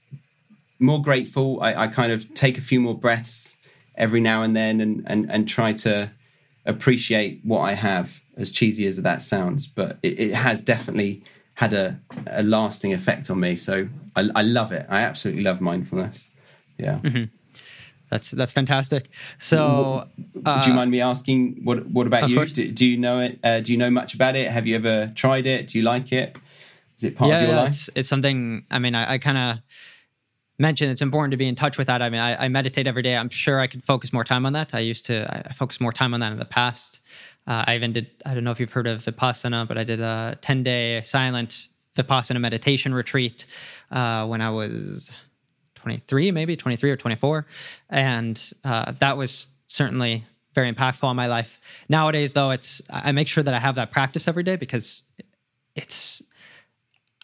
[0.79, 1.61] more grateful.
[1.61, 3.57] I, I kind of take a few more breaths
[3.95, 6.11] every now and then, and and and try to
[6.65, 8.21] appreciate what I have.
[8.37, 11.21] As cheesy as that sounds, but it, it has definitely
[11.59, 13.53] had a, a lasting effect on me.
[13.57, 14.85] So I, I love it.
[14.87, 16.25] I absolutely love mindfulness.
[16.77, 16.99] Yeah.
[18.09, 20.07] that's that's fantastic so
[20.45, 22.45] uh, do you mind me asking what what about you?
[22.45, 23.37] Do, do you know it?
[23.43, 24.49] Uh, do you know much about it?
[24.49, 25.67] Have you ever tried it?
[25.67, 26.37] Do you like it?
[26.97, 27.67] Is it part yeah, of your yeah, life?
[27.67, 28.65] it's it's something.
[28.71, 29.57] I mean, I, I kind of
[30.57, 32.01] mentioned it's important to be in touch with that.
[32.01, 33.15] I mean, I, I meditate every day.
[33.15, 34.73] I'm sure I could focus more time on that.
[34.73, 35.47] I used to.
[35.49, 37.01] I, focused more time on that in the past.
[37.49, 38.07] Uh, I even did.
[38.25, 41.67] I don't know if you've heard of vipassana, but I did a 10 day silent
[41.95, 43.47] vipassana meditation retreat
[43.91, 45.17] uh, when I was
[45.75, 47.47] 23, maybe 23 or 24,
[47.89, 51.59] and uh, that was certainly very impactful on my life.
[51.89, 55.01] Nowadays, though, it's I make sure that I have that practice every day because
[55.75, 56.21] it's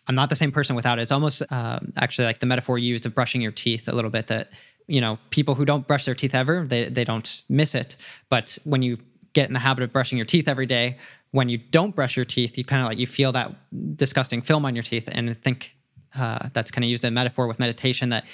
[0.08, 1.04] I'm not the same person without it.
[1.04, 4.12] It's almost um, actually like the metaphor you used of brushing your teeth a little
[4.12, 4.28] bit.
[4.28, 4.52] That
[4.88, 7.98] you know, people who don't brush their teeth ever, they they don't miss it.
[8.30, 8.98] But when you
[9.36, 10.98] get in the habit of brushing your teeth every day,
[11.32, 13.54] when you don't brush your teeth, you kind of like you feel that
[13.98, 15.76] disgusting film on your teeth, and I think
[16.18, 18.26] uh, that's kind of used a metaphor with meditation that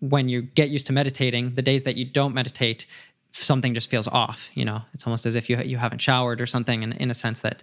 [0.00, 2.86] when you get used to meditating, the days that you don't meditate,
[3.32, 4.50] something just feels off.
[4.54, 7.14] You know, it's almost as if you you haven't showered or something, in, in a
[7.14, 7.62] sense that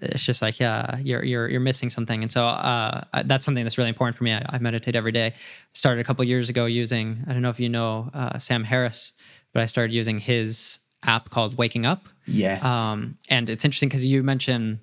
[0.00, 3.78] it's just like yeah you're you're you're missing something, and so uh, that's something that's
[3.78, 4.32] really important for me.
[4.32, 5.32] I, I meditate every day.
[5.72, 9.12] Started a couple years ago using I don't know if you know uh, Sam Harris,
[9.54, 12.08] but I started using his app called Waking Up.
[12.26, 12.64] Yes.
[12.64, 14.78] Um, and it's interesting because you mentioned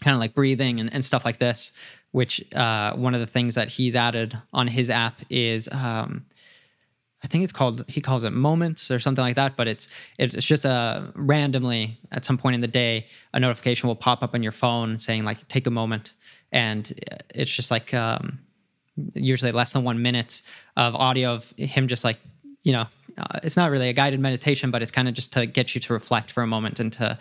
[0.00, 1.72] kind of like breathing and, and stuff like this,
[2.10, 6.24] which uh, one of the things that he's added on his app is um,
[7.24, 9.88] I think it's called he calls it moments or something like that, but it's
[10.18, 14.22] it's just a uh, randomly at some point in the day a notification will pop
[14.22, 16.14] up on your phone saying like take a moment,
[16.50, 16.92] and
[17.32, 18.40] it's just like um,
[19.14, 20.42] usually less than one minute
[20.76, 22.18] of audio of him just like
[22.62, 22.86] you know
[23.18, 25.80] uh, it's not really a guided meditation, but it's kind of just to get you
[25.80, 27.18] to reflect for a moment and to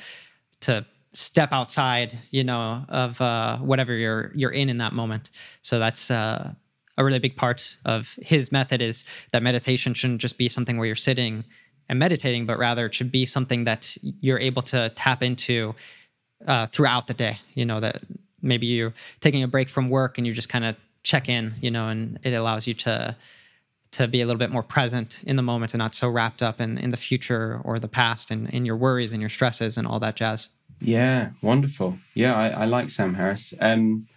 [0.61, 5.29] to step outside you know of uh, whatever you're you're in in that moment.
[5.61, 6.53] So that's uh,
[6.97, 10.85] a really big part of his method is that meditation shouldn't just be something where
[10.85, 11.43] you're sitting
[11.89, 15.75] and meditating, but rather it should be something that you're able to tap into
[16.47, 17.39] uh, throughout the day.
[17.53, 18.01] You know, that
[18.41, 21.71] maybe you're taking a break from work and you just kind of check in, you
[21.71, 23.15] know, and it allows you to
[23.91, 26.61] to be a little bit more present in the moment and not so wrapped up
[26.61, 29.85] in, in the future or the past and in your worries and your stresses and
[29.85, 30.49] all that jazz.
[30.79, 31.97] Yeah, wonderful.
[32.15, 33.53] Yeah, I, I like Sam Harris.
[33.59, 34.07] Um,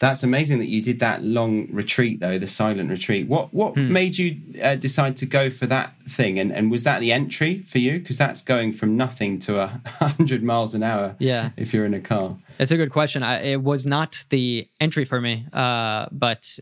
[0.00, 3.28] that's amazing that you did that long retreat, though the silent retreat.
[3.28, 3.92] What what hmm.
[3.92, 6.38] made you uh, decide to go for that thing?
[6.38, 8.00] And and was that the entry for you?
[8.00, 11.14] Because that's going from nothing to a hundred miles an hour.
[11.18, 12.36] Yeah, if you're in a car.
[12.58, 13.22] It's a good question.
[13.22, 16.58] I, it was not the entry for me, uh, but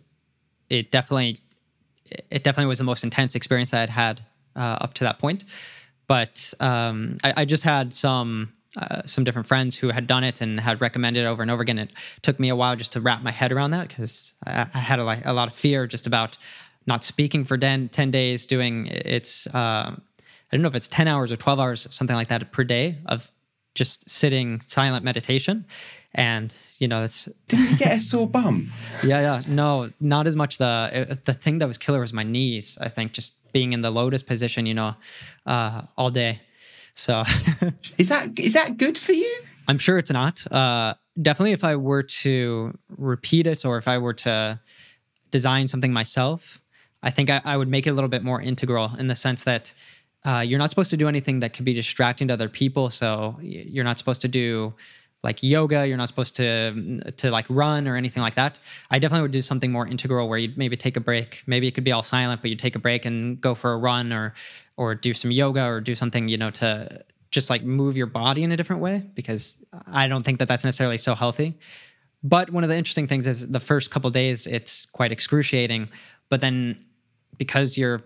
[0.68, 1.38] it definitely
[2.30, 4.24] it definitely was the most intense experience I had had
[4.56, 5.44] uh, up to that point.
[6.06, 10.40] But um, I, I just had some uh, some different friends who had done it
[10.40, 11.78] and had recommended it over and over again.
[11.78, 14.78] It took me a while just to wrap my head around that because I, I,
[14.78, 16.38] had a, a, lot of fear just about
[16.86, 19.96] not speaking for 10, 10 days, doing it's, uh, I
[20.50, 23.30] don't know if it's 10 hours or 12 hours, something like that per day of
[23.74, 25.66] just sitting silent meditation.
[26.14, 27.28] And, you know, that's.
[27.48, 28.70] Did you get a sore bum?
[29.04, 29.42] yeah, yeah.
[29.46, 30.58] No, not as much.
[30.58, 33.90] The, the thing that was killer was my knees, I think, just being in the
[33.90, 34.94] lotus position, you know,
[35.46, 36.40] uh, all day
[36.94, 37.24] so
[37.98, 39.42] is that is that good for you?
[39.68, 40.50] I'm sure it's not.
[40.52, 44.60] Uh, definitely, if I were to repeat it or if I were to
[45.30, 46.60] design something myself,
[47.02, 49.44] I think I, I would make it a little bit more integral in the sense
[49.44, 49.72] that
[50.24, 52.90] uh, you're not supposed to do anything that could be distracting to other people.
[52.90, 54.74] So you're not supposed to do
[55.22, 55.86] like yoga.
[55.86, 58.58] You're not supposed to to like run or anything like that.
[58.90, 61.42] I definitely would do something more integral where you'd maybe take a break.
[61.46, 63.76] Maybe it could be all silent, but you take a break and go for a
[63.76, 64.34] run or
[64.76, 68.42] or do some yoga or do something you know to just like move your body
[68.42, 69.56] in a different way because
[69.86, 71.58] I don't think that that's necessarily so healthy.
[72.22, 75.88] But one of the interesting things is the first couple days it's quite excruciating,
[76.28, 76.78] but then
[77.38, 78.02] because you're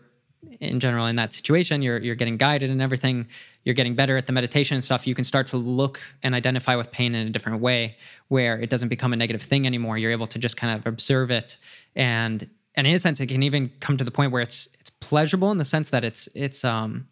[0.61, 3.27] in general in that situation you're you're getting guided and everything
[3.65, 6.77] you're getting better at the meditation and stuff you can start to look and identify
[6.77, 7.97] with pain in a different way
[8.29, 9.99] where it doesn't become a negative thing anymore.
[9.99, 11.57] You're able to just kind of observe it.
[11.95, 14.91] And and in a sense it can even come to the point where it's it's
[14.91, 17.07] pleasurable in the sense that it's it's um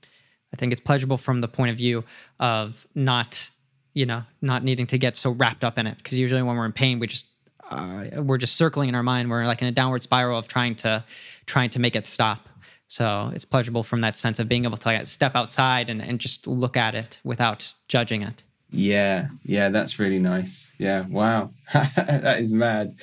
[0.52, 2.04] i think it's pleasurable from the point of view
[2.38, 3.50] of not
[3.94, 5.96] you know not needing to get so wrapped up in it.
[5.96, 7.26] Because usually when we're in pain we just
[7.70, 9.30] uh, we're just circling in our mind.
[9.30, 11.02] We're like in a downward spiral of trying to
[11.46, 12.48] trying to make it stop
[12.94, 16.20] so it's pleasurable from that sense of being able to like, step outside and, and
[16.20, 18.44] just look at it without judging it.
[18.70, 20.70] Yeah, yeah, that's really nice.
[20.78, 22.96] Yeah, wow, that is mad.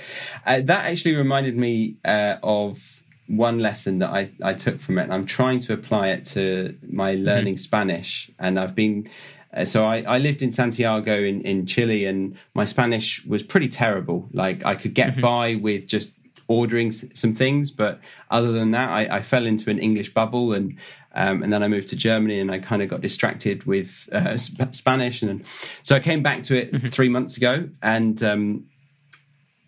[0.45, 2.79] Uh, that actually reminded me uh, of
[3.27, 6.77] one lesson that I, I took from it, and I'm trying to apply it to
[6.89, 7.25] my mm-hmm.
[7.25, 7.61] learning mm-hmm.
[7.61, 8.31] Spanish.
[8.39, 9.09] And I've been
[9.53, 13.67] uh, so I, I, lived in Santiago in, in Chile, and my Spanish was pretty
[13.67, 14.29] terrible.
[14.31, 15.21] Like I could get mm-hmm.
[15.21, 16.13] by with just
[16.51, 17.71] ordering some things.
[17.71, 20.77] But other than that, I, I fell into an English bubble, and
[21.13, 24.37] um, and then I moved to Germany, and I kind of got distracted with uh,
[24.37, 25.45] sp- Spanish, and
[25.83, 26.87] so I came back to it mm-hmm.
[26.87, 28.65] three months ago, and um,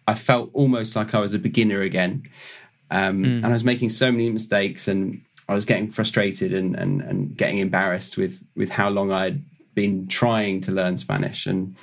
[0.07, 2.23] I felt almost like I was a beginner again,
[2.91, 3.37] um, mm.
[3.37, 7.35] and I was making so many mistakes, and I was getting frustrated and, and and
[7.37, 9.43] getting embarrassed with with how long I'd
[9.73, 11.75] been trying to learn Spanish, and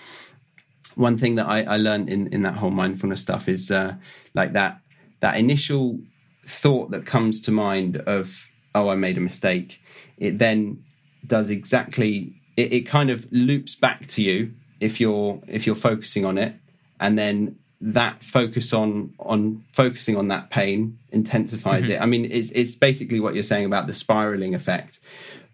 [0.95, 3.95] one thing that I, I learned in in that whole mindfulness stuff is uh,
[4.35, 4.81] like that
[5.21, 5.99] that initial
[6.45, 9.81] thought that comes to mind of oh i made a mistake
[10.19, 10.83] it then
[11.27, 16.25] does exactly it, it, kind of loops back to you if you're if you're focusing
[16.25, 16.55] on it
[16.99, 21.93] and then that focus on on focusing on that pain intensifies mm-hmm.
[21.93, 25.01] it i mean it's it's basically what you're saying about the spiraling effect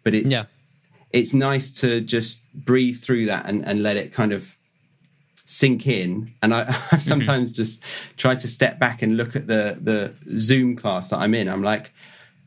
[0.02, 0.44] but it's yeah.
[1.12, 4.56] it's nice to just breathe through that and, and let it kind of
[5.46, 6.34] sink in.
[6.42, 6.98] And I, have mm-hmm.
[6.98, 7.62] sometimes mm-hmm.
[7.62, 7.82] just
[8.18, 11.48] tried to step back and look at the the Zoom class that I'm in.
[11.48, 11.92] I'm like,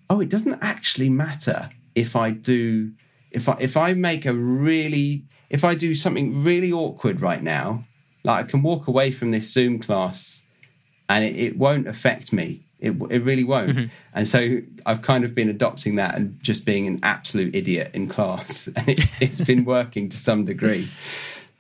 [0.10, 2.92] oh, it doesn't actually matter if I do
[3.32, 7.84] if I if I make a really if I do something really awkward right now,
[8.24, 10.44] like I can walk away from this Zoom class
[11.08, 12.64] and it, it won't affect me.
[12.80, 13.72] It, it really won't.
[13.72, 13.86] Mm-hmm.
[14.14, 18.08] And so I've kind of been adopting that and just being an absolute idiot in
[18.08, 18.70] class.
[18.76, 20.88] And it's, it's been working to some degree.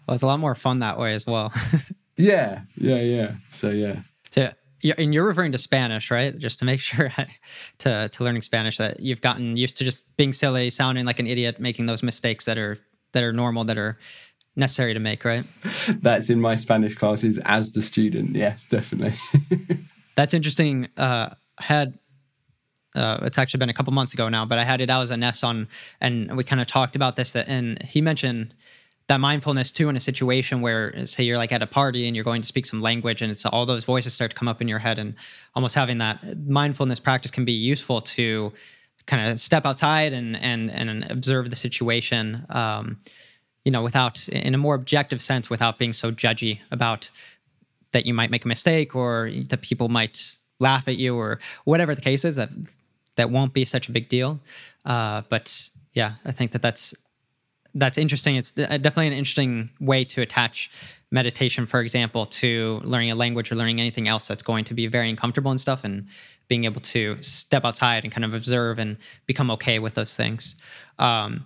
[0.10, 1.54] Well, it's a lot more fun that way as well.
[2.18, 3.34] yeah, yeah, yeah.
[3.52, 3.98] So, yeah.
[4.32, 4.52] So,
[4.98, 6.36] and you're referring to Spanish, right?
[6.36, 7.12] Just to make sure
[7.78, 11.28] to, to learning Spanish that you've gotten used to just being silly, sounding like an
[11.28, 12.80] idiot, making those mistakes that are
[13.12, 14.00] that are normal, that are
[14.56, 15.44] necessary to make, right?
[16.02, 18.36] That's in my Spanish classes as the student.
[18.36, 19.14] Yes, definitely.
[20.16, 20.90] That's interesting.
[20.98, 22.00] Uh, had
[22.96, 25.68] uh, it's actually been a couple months ago now, but I had Idahosa Ness on,
[26.02, 27.34] and we kind of talked about this.
[27.34, 28.56] That, and he mentioned
[29.10, 32.24] that mindfulness too in a situation where, say, you're like at a party and you're
[32.24, 34.68] going to speak some language, and it's all those voices start to come up in
[34.68, 35.16] your head, and
[35.56, 38.54] almost having that mindfulness practice can be useful to
[39.08, 42.46] kind of step outside and and and observe the situation.
[42.50, 43.00] Um,
[43.66, 47.10] you know, without in a more objective sense, without being so judgy about
[47.92, 51.96] that you might make a mistake or that people might laugh at you or whatever
[51.96, 52.36] the case is.
[52.36, 52.52] That
[53.16, 54.40] that won't be such a big deal.
[54.86, 56.94] Uh, but yeah, I think that that's
[57.80, 58.36] that's interesting.
[58.36, 60.70] It's definitely an interesting way to attach
[61.12, 64.88] meditation, for example, to learning a language or learning anything else that's going to be
[64.88, 66.08] very uncomfortable and stuff, and
[66.48, 70.56] being able to step outside and kind of observe and become okay with those things.
[70.98, 71.46] Um,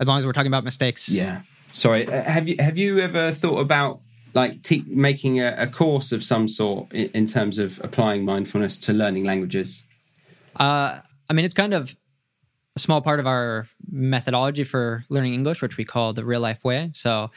[0.00, 1.08] as long as we're talking about mistakes.
[1.08, 1.42] Yeah.
[1.72, 2.06] Sorry.
[2.06, 4.00] Uh, have you have you ever thought about
[4.34, 8.78] like te- making a, a, course of some sort in, in, terms of applying mindfulness
[8.78, 9.82] to learning languages?
[10.56, 11.94] Uh, I mean, it's kind of
[12.74, 16.64] a small part of our methodology for learning English, which we call the real life
[16.64, 16.90] way.
[16.94, 17.30] So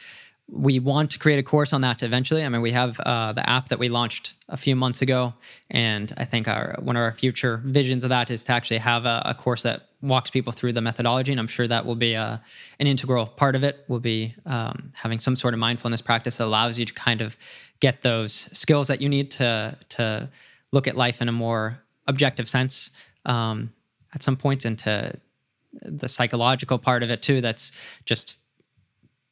[0.48, 2.44] we want to create a course on that eventually.
[2.44, 5.34] I mean, we have uh, the app that we launched a few months ago,
[5.70, 9.06] and I think our one of our future visions of that is to actually have
[9.06, 11.32] a, a course that walks people through the methodology.
[11.32, 12.38] And I'm sure that will be a, uh,
[12.78, 13.84] an integral part of it.
[13.88, 17.36] Will be um, having some sort of mindfulness practice that allows you to kind of
[17.80, 20.30] get those skills that you need to to
[20.70, 22.90] look at life in a more objective sense
[23.24, 23.72] um,
[24.14, 25.18] at some points, and to
[25.82, 27.40] the psychological part of it too.
[27.40, 27.72] That's
[28.04, 28.36] just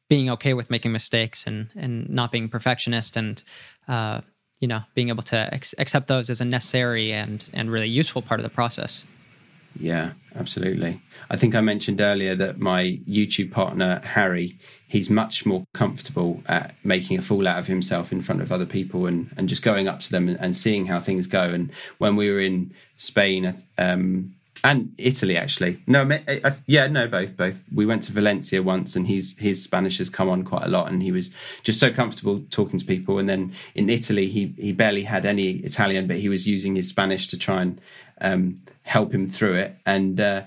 [0.09, 3.43] being okay with making mistakes and and not being perfectionist and
[3.89, 4.21] uh,
[4.61, 8.23] you know being able to ex- accept those as a necessary and and really useful
[8.23, 9.05] part of the process.
[9.79, 11.01] Yeah, absolutely.
[11.31, 16.77] I think I mentioned earlier that my YouTube partner Harry, he's much more comfortable at
[16.85, 19.89] making a fool out of himself in front of other people and and just going
[19.89, 21.43] up to them and, and seeing how things go.
[21.43, 25.83] And when we were in Spain, um, and Italy actually.
[25.87, 26.09] No,
[26.67, 27.63] yeah, no, both, both.
[27.75, 30.91] We went to Valencia once, and his his Spanish has come on quite a lot,
[30.91, 31.31] and he was
[31.63, 33.19] just so comfortable talking to people.
[33.19, 36.89] And then in Italy, he he barely had any Italian, but he was using his
[36.89, 37.81] Spanish to try and
[38.21, 39.77] um, help him through it.
[39.87, 40.43] And uh,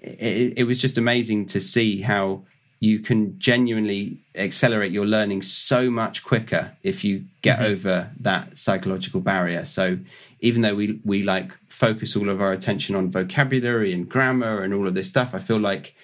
[0.00, 2.42] it, it was just amazing to see how
[2.80, 7.72] you can genuinely accelerate your learning so much quicker if you get mm-hmm.
[7.72, 9.66] over that psychological barrier.
[9.66, 9.98] So
[10.40, 14.74] even though we we like focus all of our attention on vocabulary and grammar and
[14.74, 15.94] all of this stuff, I feel like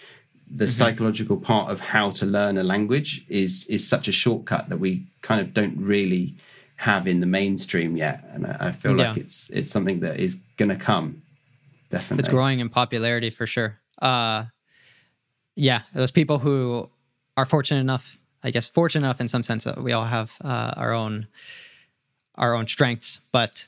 [0.49, 0.71] the mm-hmm.
[0.71, 5.07] psychological part of how to learn a language is is such a shortcut that we
[5.23, 6.37] kind of don't really
[6.77, 8.23] have in the mainstream yet.
[8.33, 9.09] And I, I feel yeah.
[9.09, 11.23] like it's it's something that is going to come.
[11.91, 13.81] Definitely, it's growing in popularity for sure.
[14.01, 14.45] Uh,
[15.55, 16.91] yeah, those people who
[17.37, 20.75] are fortunate enough, I guess, fortunate enough in some sense, that we all have uh,
[20.77, 21.27] our own
[22.35, 23.65] our own strengths, but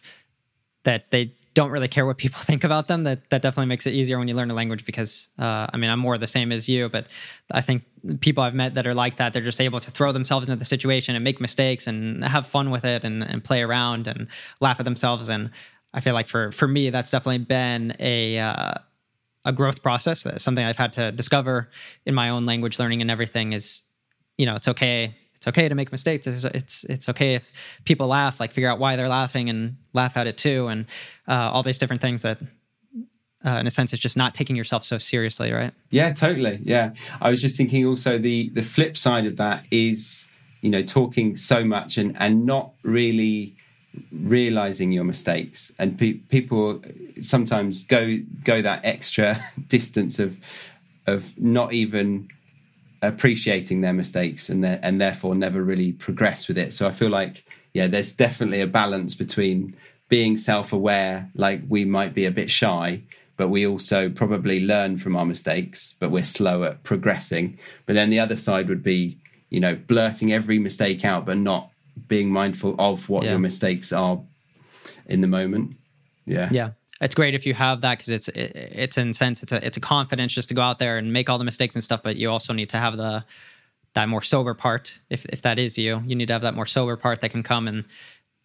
[0.85, 3.05] that they don't really care what people think about them.
[3.05, 5.91] That that definitely makes it easier when you learn a language because uh, I mean
[5.91, 7.07] I'm more the same as you, but
[7.51, 7.83] I think
[8.21, 10.65] people I've met that are like that, they're just able to throw themselves into the
[10.65, 14.29] situation and make mistakes and have fun with it and, and play around and
[14.61, 15.29] laugh at themselves.
[15.29, 15.51] And
[15.93, 18.75] I feel like for for me, that's definitely been a uh,
[19.45, 20.27] a growth process.
[20.43, 21.69] Something I've had to discover
[22.07, 23.83] in my own language learning and everything is,
[24.37, 25.17] you know, it's okay
[25.49, 26.27] it's okay to make mistakes.
[26.27, 27.53] It's, it's, it's okay if
[27.85, 30.87] people laugh, like figure out why they're laughing and laugh at it too, and
[31.27, 32.39] uh, all these different things that.
[33.47, 35.73] Uh, in a sense, it's just not taking yourself so seriously, right?
[35.91, 36.59] Yeah, totally.
[36.61, 37.87] Yeah, I was just thinking.
[37.87, 40.27] Also, the the flip side of that is,
[40.61, 43.55] you know, talking so much and and not really
[44.13, 46.83] realizing your mistakes and pe- people
[47.23, 50.37] sometimes go go that extra distance of
[51.07, 52.29] of not even
[53.03, 56.73] appreciating their mistakes and and therefore never really progress with it.
[56.73, 57.45] So I feel like
[57.75, 59.77] yeah, there's definitely a balance between
[60.09, 63.03] being self-aware, like we might be a bit shy,
[63.37, 67.59] but we also probably learn from our mistakes, but we're slow at progressing.
[67.85, 69.19] But then the other side would be,
[69.51, 71.71] you know, blurting every mistake out, but not
[72.09, 73.31] being mindful of what yeah.
[73.31, 74.21] your mistakes are
[75.07, 75.77] in the moment.
[76.25, 76.49] Yeah.
[76.51, 76.71] Yeah
[77.01, 79.77] it's great if you have that because it's it, it's in sense it's a it's
[79.77, 82.17] a confidence just to go out there and make all the mistakes and stuff but
[82.17, 83.25] you also need to have the
[83.95, 85.01] that more sober part.
[85.11, 87.43] If if that is you, you need to have that more sober part that can
[87.43, 87.85] come and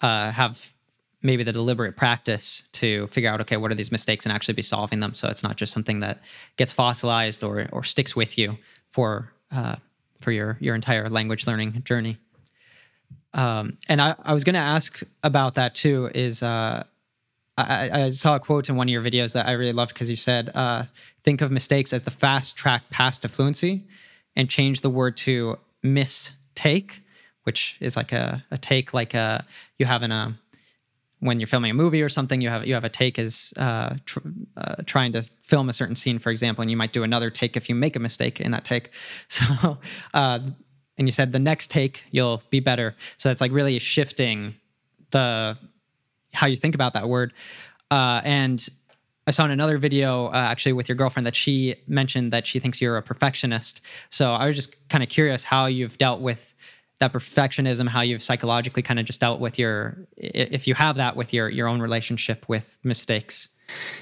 [0.01, 0.74] uh, have
[1.22, 4.62] maybe the deliberate practice to figure out okay what are these mistakes and actually be
[4.62, 6.22] solving them so it's not just something that
[6.58, 8.58] gets fossilized or or sticks with you
[8.89, 9.76] for uh,
[10.20, 12.18] for your your entire language learning journey
[13.36, 16.84] um, and I, I was going to ask about that too is uh,
[17.58, 20.10] I, I, saw a quote in one of your videos that I really loved because
[20.10, 20.86] you said, uh,
[21.24, 23.84] think of mistakes as the fast track path to fluency
[24.36, 27.01] and change the word to mistake,
[27.43, 29.41] which is like a, a take like a, uh,
[29.78, 30.36] you have in a,
[31.20, 33.95] when you're filming a movie or something, you have you have a take as uh,
[34.06, 34.20] tr-
[34.58, 37.56] uh, trying to film a certain scene, for example, and you might do another take
[37.56, 38.89] if you make a mistake in that take.
[39.30, 39.78] So,
[40.14, 40.39] uh,
[40.97, 42.95] and you said the next take you'll be better.
[43.18, 44.56] So it's like really shifting
[45.12, 45.58] the
[46.34, 47.34] how you think about that word.
[47.91, 48.67] Uh, and
[49.25, 52.59] I saw in another video, uh, actually, with your girlfriend, that she mentioned that she
[52.59, 53.79] thinks you're a perfectionist.
[54.09, 56.53] So I was just kind of curious how you've dealt with
[56.99, 61.15] that perfectionism, how you've psychologically kind of just dealt with your, if you have that
[61.15, 63.49] with your your own relationship with mistakes.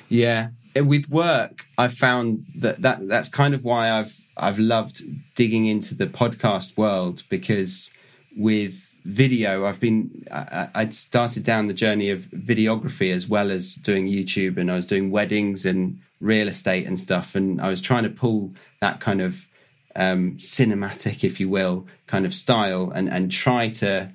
[0.10, 5.02] Yeah, with work, I found that that that's kind of why I've I've loved
[5.36, 7.92] digging into the podcast world because
[8.38, 13.76] with video i've been I, i'd started down the journey of videography as well as
[13.76, 17.82] doing youtube and i was doing weddings and real estate and stuff and i was
[17.82, 19.48] trying to pull that kind of
[19.94, 24.10] um, cinematic if you will kind of style and and try to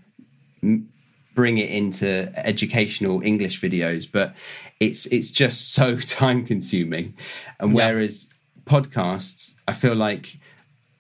[0.63, 0.89] m-
[1.35, 4.35] bring it into educational english videos but
[4.81, 7.13] it's it's just so time consuming
[7.59, 7.89] and yeah.
[7.89, 8.29] whereas
[8.65, 10.39] podcasts i feel like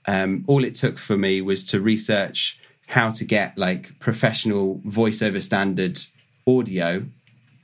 [0.09, 5.43] um, all it took for me was to research how to get like professional voiceover
[5.43, 6.01] standard
[6.47, 7.05] audio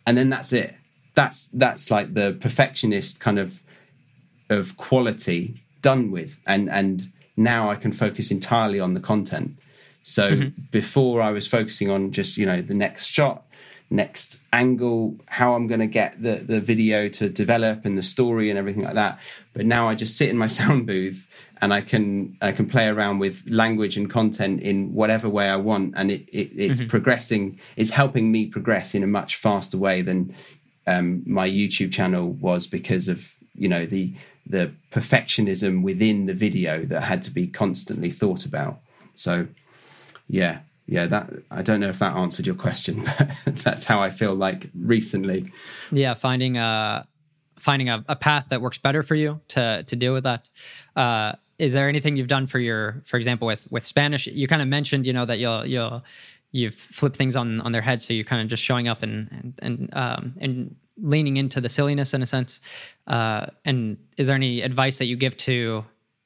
[0.07, 0.75] and then that's it.
[1.15, 3.63] That's that's like the perfectionist kind of
[4.49, 9.57] of quality done with and and now i can focus entirely on the content.
[10.03, 10.61] So mm-hmm.
[10.71, 13.45] before i was focusing on just you know the next shot
[13.91, 18.51] next angle how i'm going to get the the video to develop and the story
[18.51, 19.19] and everything like that.
[19.53, 21.29] But now i just sit in my sound booth
[21.63, 25.57] and I can I can play around with language and content in whatever way I
[25.57, 26.89] want, and it, it it's mm-hmm.
[26.89, 27.61] progressing.
[27.77, 30.35] It's helping me progress in a much faster way than
[30.89, 34.13] um, my YouTube channel was because of you know the
[34.45, 38.81] the perfectionism within the video that had to be constantly thought about.
[39.15, 39.47] So
[40.29, 43.09] yeah, yeah, that I don't know if that answered your question,
[43.45, 45.53] but that's how I feel like recently.
[45.93, 47.07] Yeah, finding a
[47.57, 50.51] finding a, a path that works better for you to to deal with that.
[50.97, 54.27] Uh, is there anything you've done for your for example with with spanish?
[54.27, 56.05] You kind of mentioned you know that you'll you'll
[56.51, 59.29] you've flipped things on on their head so you're kind of just showing up and
[59.31, 62.61] and and, um, and leaning into the silliness in a sense.
[63.07, 65.85] Uh, and is there any advice that you give to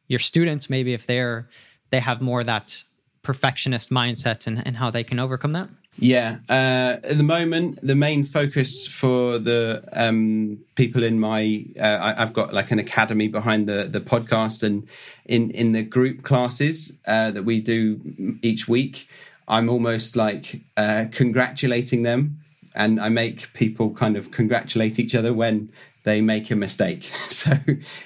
[0.08, 1.48] your students maybe if they're
[1.90, 2.82] they have more that
[3.22, 5.68] perfectionist mindset and, and how they can overcome that
[5.98, 11.98] yeah, uh, at the moment, the main focus for the um, people in my, uh,
[12.00, 14.86] I, have got like an academy behind the the podcast, and
[15.24, 17.98] in in the group classes uh, that we do
[18.42, 19.08] each week,
[19.48, 22.40] I'm almost like uh, congratulating them,
[22.74, 25.70] and I make people kind of congratulate each other when
[26.04, 27.10] they make a mistake.
[27.30, 27.52] so.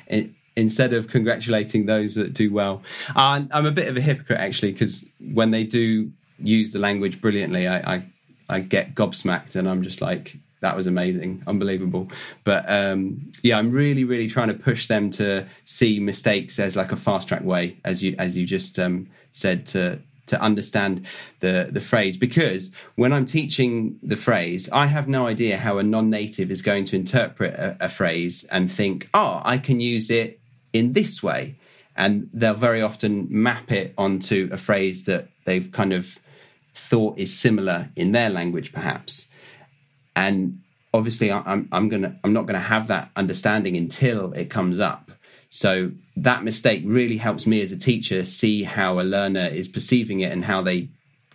[0.06, 2.82] It, instead of congratulating those that do well,
[3.14, 6.10] I'm a bit of a hypocrite actually because when they do
[6.42, 8.02] use the language brilliantly, I, I,
[8.48, 12.08] I get gobsmacked and I'm just like, that was amazing, unbelievable.
[12.44, 16.92] But um, yeah, I'm really, really trying to push them to see mistakes as like
[16.92, 21.06] a fast track way, as you as you just um, said to to understand
[21.40, 22.16] the the phrase.
[22.16, 26.84] Because when I'm teaching the phrase, I have no idea how a non-native is going
[26.86, 30.40] to interpret a, a phrase and think, oh, I can use it
[30.72, 31.56] in this way,
[31.96, 36.18] and they'll very often map it onto a phrase that they've kind of
[36.74, 39.26] thought is similar in their language, perhaps.
[40.16, 40.60] And
[40.92, 45.10] obviously, I'm I'm gonna I'm not gonna have that understanding until it comes up.
[45.48, 50.20] So that mistake really helps me as a teacher see how a learner is perceiving
[50.20, 50.88] it and how they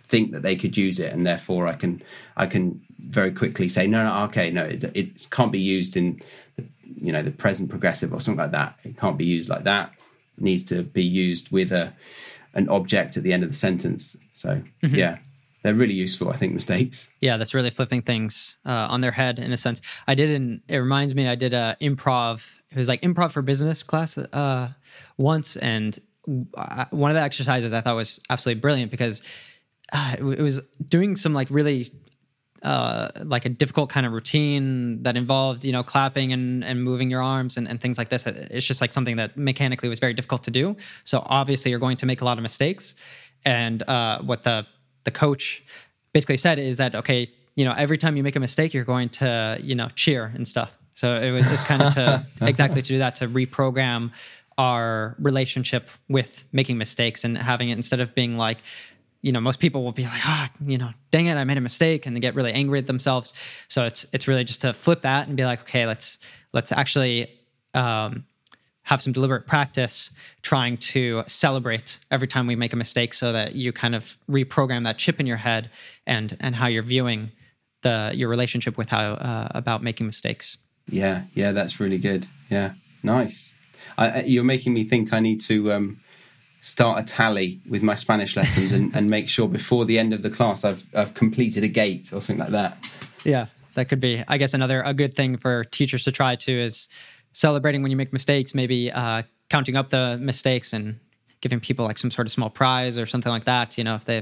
[0.04, 2.02] think that they could use it, and therefore I can
[2.36, 6.20] I can very quickly say no, no, okay, no, it, it can't be used in
[6.56, 6.64] the,
[6.96, 8.78] you know the present progressive or something like that.
[8.84, 9.92] It can't be used like that.
[10.38, 11.92] It needs to be used with a
[12.54, 14.16] an object at the end of the sentence.
[14.32, 14.94] So mm-hmm.
[14.94, 15.18] yeah,
[15.66, 16.30] they're really useful.
[16.30, 17.08] I think mistakes.
[17.20, 19.82] Yeah, that's really flipping things uh, on their head in a sense.
[20.06, 20.62] I did an.
[20.68, 21.28] It reminds me.
[21.28, 22.60] I did a improv.
[22.70, 24.70] It was like improv for business class uh,
[25.16, 25.98] once, and
[26.56, 29.22] I, one of the exercises I thought was absolutely brilliant because
[29.92, 31.90] uh, it, it was doing some like really
[32.62, 37.10] uh, like a difficult kind of routine that involved you know clapping and, and moving
[37.10, 40.14] your arms and, and things like this it's just like something that mechanically was very
[40.14, 42.94] difficult to do so obviously you're going to make a lot of mistakes
[43.44, 44.66] and uh, what the
[45.06, 45.62] the coach
[46.12, 49.08] basically said is that okay you know every time you make a mistake you're going
[49.08, 50.76] to you know cheer and stuff.
[50.92, 54.12] So it was just kind of to exactly to do that to reprogram
[54.58, 58.58] our relationship with making mistakes and having it instead of being like
[59.20, 61.58] you know most people will be like ah oh, you know dang it i made
[61.58, 63.32] a mistake and they get really angry at themselves.
[63.68, 66.18] So it's it's really just to flip that and be like okay let's
[66.52, 67.30] let's actually
[67.74, 68.24] um,
[68.86, 70.10] have some deliberate practice
[70.42, 74.84] trying to celebrate every time we make a mistake so that you kind of reprogram
[74.84, 75.70] that chip in your head
[76.06, 77.30] and and how you're viewing
[77.82, 80.56] the your relationship with how uh, about making mistakes
[80.88, 82.72] yeah yeah that's really good yeah
[83.02, 83.52] nice
[83.98, 85.98] I, you're making me think i need to um,
[86.66, 90.22] start a tally with my Spanish lessons and, and make sure before the end of
[90.22, 92.76] the class I've I've completed a gate or something like that.
[93.24, 94.24] Yeah, that could be.
[94.26, 96.88] I guess another a good thing for teachers to try to is
[97.36, 98.54] celebrating when you make mistakes.
[98.54, 100.98] Maybe uh, counting up the mistakes and
[101.42, 103.76] giving people like some sort of small prize or something like that.
[103.76, 104.18] You know, if they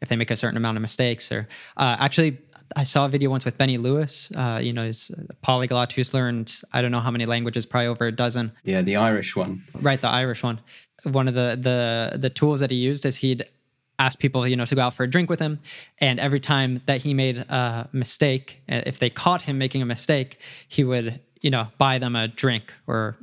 [0.00, 1.32] if they make a certain amount of mistakes.
[1.32, 2.38] Or uh, actually,
[2.76, 4.30] I saw a video once with Benny Lewis.
[4.36, 7.88] Uh, you know, he's a polyglot who's learned I don't know how many languages, probably
[7.88, 8.52] over a dozen.
[8.64, 9.62] Yeah, the Irish one.
[9.80, 10.60] Right, the Irish one
[11.04, 13.44] one of the the the tools that he used is he'd
[13.98, 15.58] ask people you know to go out for a drink with him
[15.98, 20.38] and every time that he made a mistake if they caught him making a mistake
[20.68, 23.16] he would you know buy them a drink or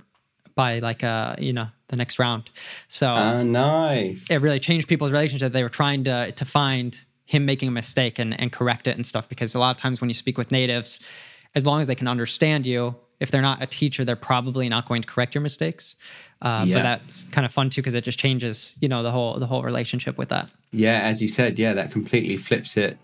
[0.55, 2.49] buy like a you know the next round
[2.87, 7.45] so uh, nice it really changed people's relationship they were trying to to find him
[7.45, 10.09] making a mistake and, and correct it and stuff because a lot of times when
[10.09, 10.99] you speak with natives
[11.55, 14.87] as long as they can understand you if they're not a teacher they're probably not
[14.87, 15.95] going to correct your mistakes
[16.41, 16.77] uh, yeah.
[16.77, 19.47] But that's kind of fun too because it just changes, you know, the whole the
[19.47, 20.51] whole relationship with that.
[20.71, 22.97] Yeah, as you said, yeah, that completely flips it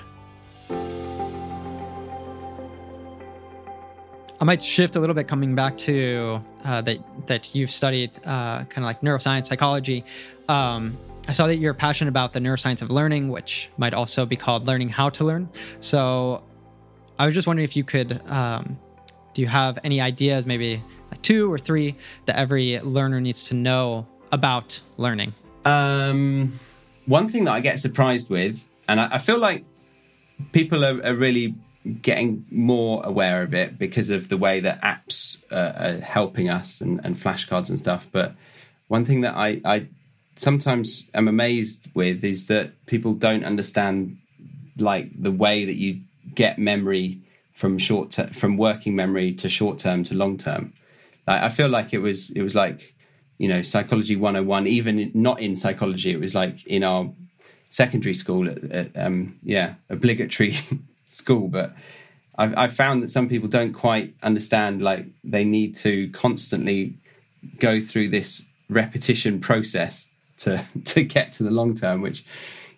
[4.40, 8.64] I might shift a little bit, coming back to uh, that that you've studied uh,
[8.64, 10.04] kind of like neuroscience, psychology.
[10.48, 10.96] Um,
[11.28, 14.66] I saw that you're passionate about the neuroscience of learning, which might also be called
[14.66, 15.48] learning how to learn.
[15.80, 16.42] So,
[17.18, 18.78] I was just wondering if you could, um,
[19.34, 23.54] do you have any ideas, maybe like two or three, that every learner needs to
[23.54, 25.34] know about learning?
[25.64, 26.58] Um,
[27.06, 29.64] one thing that I get surprised with, and I, I feel like
[30.52, 31.56] people are, are really
[31.88, 36.80] getting more aware of it because of the way that apps uh, are helping us
[36.80, 38.06] and, and, flashcards and stuff.
[38.10, 38.34] But
[38.88, 39.86] one thing that I, I
[40.36, 44.18] sometimes am amazed with is that people don't understand
[44.76, 46.00] like the way that you
[46.34, 47.20] get memory
[47.52, 50.72] from short ter- from working memory to short term to long term.
[51.26, 52.94] Like, I feel like it was it was like
[53.38, 57.10] you know psychology 101 even not in psychology it was like in our
[57.70, 60.58] secondary school at, at, um, yeah obligatory
[61.08, 61.74] school, but
[62.38, 64.80] I've, found that some people don't quite understand.
[64.80, 66.94] Like they need to constantly
[67.58, 72.24] go through this repetition process to to get to the long term, which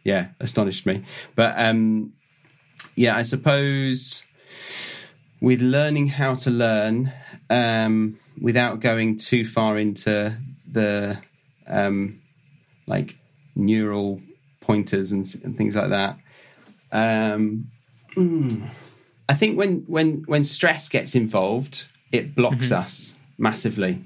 [0.02, 1.04] yeah astonished me.
[1.34, 2.14] But um,
[2.96, 4.24] yeah, I suppose
[5.42, 7.12] with learning how to learn
[7.50, 10.36] um, without going too far into
[10.70, 11.18] the
[11.66, 12.20] um,
[12.86, 13.16] like
[13.54, 14.20] neural
[14.60, 16.16] pointers and, and things like that.
[16.92, 17.70] Um,
[18.16, 18.68] mm,
[19.28, 22.82] I think when when when stress gets involved, it blocks mm-hmm.
[22.82, 24.00] us massively.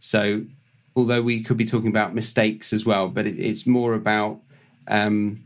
[0.00, 0.44] So
[0.94, 4.40] although we could be talking about mistakes as well, but it, it's more about
[4.86, 5.44] um,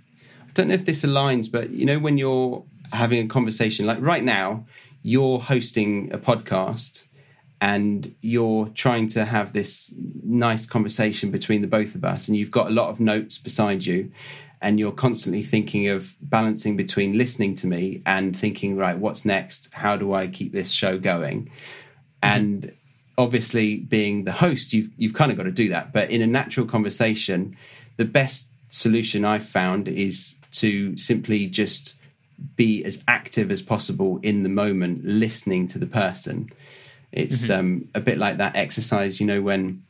[0.49, 4.01] I don't know if this aligns, but you know when you're having a conversation like
[4.01, 4.67] right now,
[5.03, 7.05] you're hosting a podcast
[7.61, 9.95] and you're trying to have this
[10.25, 13.87] nice conversation between the both of us and you've got a lot of notes beside
[13.87, 14.11] you
[14.63, 19.69] and you're constantly thinking of balancing between listening to me and thinking right what's next
[19.73, 21.51] how do i keep this show going mm-hmm.
[22.23, 22.73] and
[23.19, 26.27] obviously being the host you've you've kind of got to do that but in a
[26.27, 27.57] natural conversation
[27.97, 31.95] the best solution i've found is to simply just
[32.57, 36.49] be as active as possible in the moment listening to the person
[37.13, 37.53] it's mm-hmm.
[37.53, 39.83] um, a bit like that exercise, you know, when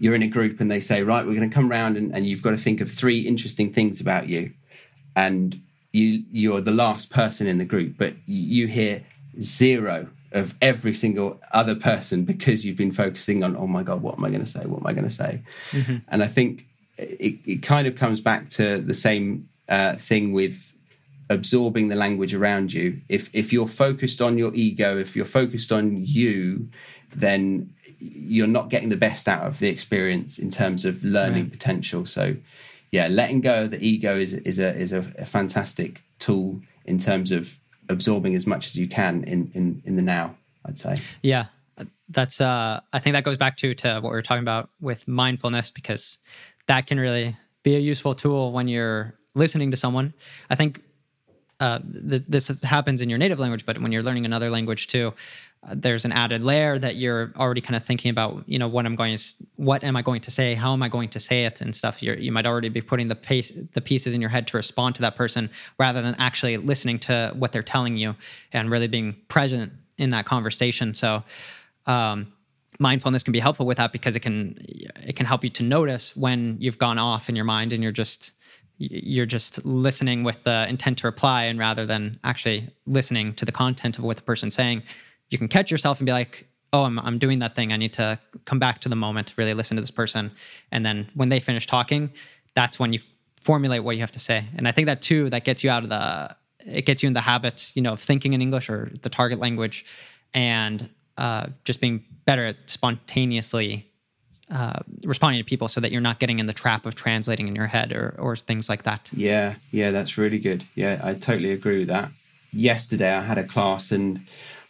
[0.00, 2.26] you're in a group and they say, right, we're going to come around and, and
[2.26, 4.50] you've got to think of three interesting things about you.
[5.14, 5.60] And
[5.92, 9.02] you you're the last person in the group, but you hear
[9.40, 14.16] zero of every single other person because you've been focusing on, oh my God, what
[14.16, 14.64] am I going to say?
[14.64, 15.42] What am I going to say?
[15.72, 15.96] Mm-hmm.
[16.08, 20.72] And I think it, it kind of comes back to the same uh, thing with
[21.28, 23.00] absorbing the language around you.
[23.08, 26.68] If if you're focused on your ego, if you're focused on you,
[27.14, 31.52] then you're not getting the best out of the experience in terms of learning right.
[31.52, 32.06] potential.
[32.06, 32.36] So,
[32.90, 36.98] yeah, letting go of the ego is is a is a, a, fantastic tool in
[36.98, 40.34] terms of absorbing as much as you can in in in the now.
[40.64, 40.96] I'd say.
[41.22, 41.46] Yeah,
[42.08, 42.40] that's.
[42.40, 45.70] uh I think that goes back to to what we were talking about with mindfulness
[45.70, 46.18] because
[46.66, 50.14] that can really be a useful tool when you're listening to someone.
[50.48, 50.82] I think
[51.60, 55.12] uh, this, this, happens in your native language, but when you're learning another language too,
[55.68, 58.42] uh, there's an added layer that you're already kind of thinking about.
[58.46, 60.54] You know, what I'm going to, what am I going to say?
[60.54, 62.02] How am I going to say it and stuff.
[62.02, 64.94] You're, you might already be putting the pace, the pieces in your head to respond
[64.94, 68.16] to that person, rather than actually listening to what they're telling you
[68.52, 70.94] and really being present in that conversation.
[70.94, 71.22] So.
[71.86, 72.32] Um,
[72.78, 74.56] mindfulness can be helpful with that because it can
[75.02, 77.92] it can help you to notice when you've gone off in your mind and you're
[77.92, 78.32] just
[78.80, 83.52] you're just listening with the intent to reply and rather than actually listening to the
[83.52, 84.82] content of what the person's saying
[85.28, 87.72] you can catch yourself and be like oh I'm, I'm doing that thing.
[87.72, 90.30] I need to come back to the moment really listen to this person.
[90.70, 92.10] And then when they finish talking
[92.54, 93.00] that's when you
[93.40, 94.44] formulate what you have to say.
[94.56, 97.12] And i think that too that gets you out of the it gets you in
[97.12, 99.84] the habit you know of thinking in english or the target language
[100.34, 103.89] and uh, just being better at spontaneously
[104.50, 107.54] uh, responding to people so that you're not getting in the trap of translating in
[107.54, 109.10] your head or, or things like that.
[109.14, 110.64] Yeah, yeah, that's really good.
[110.74, 112.10] Yeah, I totally agree with that.
[112.52, 114.20] Yesterday, I had a class, and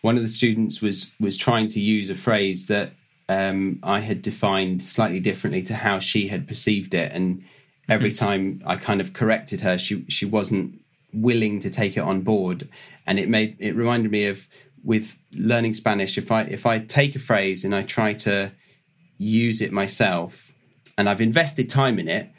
[0.03, 2.91] one of the students was was trying to use a phrase that
[3.29, 7.43] um, I had defined slightly differently to how she had perceived it, and
[7.89, 8.25] every mm-hmm.
[8.25, 10.79] time I kind of corrected her, she she wasn't
[11.15, 12.69] willing to take it on board,
[13.07, 14.47] and it made it reminded me of
[14.85, 16.19] with learning Spanish.
[16.19, 18.53] If I if I take a phrase and I try to
[19.21, 20.51] use it myself
[21.01, 22.31] and I've invested time in it,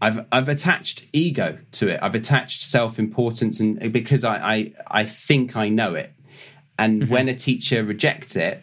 [0.00, 2.00] I've I've attached ego to it.
[2.02, 6.12] I've attached self importance, and because I, I I think I know it.
[6.78, 7.12] And mm-hmm.
[7.12, 8.60] when a teacher rejects it,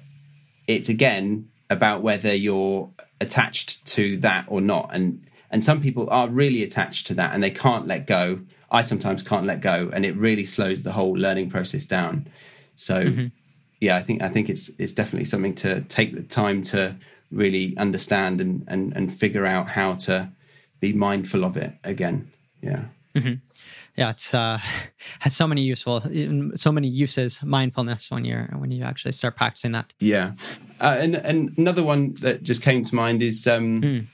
[0.68, 2.90] it's again about whether you're
[3.22, 4.90] attached to that or not.
[4.92, 8.40] And and some people are really attached to that, and they can't let go.
[8.72, 12.28] I sometimes can't let go, and it really slows the whole learning process down.
[12.76, 13.28] So, mm-hmm.
[13.80, 16.96] yeah, I think I think it's it's definitely something to take the time to
[17.32, 20.30] really understand and, and, and figure out how to
[20.80, 22.32] be mindful of it again.
[22.62, 22.86] Yeah.
[23.16, 23.36] Mm-hmm.
[23.98, 24.60] Yeah, it's uh,
[25.20, 26.04] has so many useful,
[26.56, 27.42] so many uses.
[27.42, 29.94] Mindfulness when you're when you actually start practicing that.
[30.00, 30.34] Yeah,
[30.82, 34.06] uh, and and another one that just came to mind is um, mm.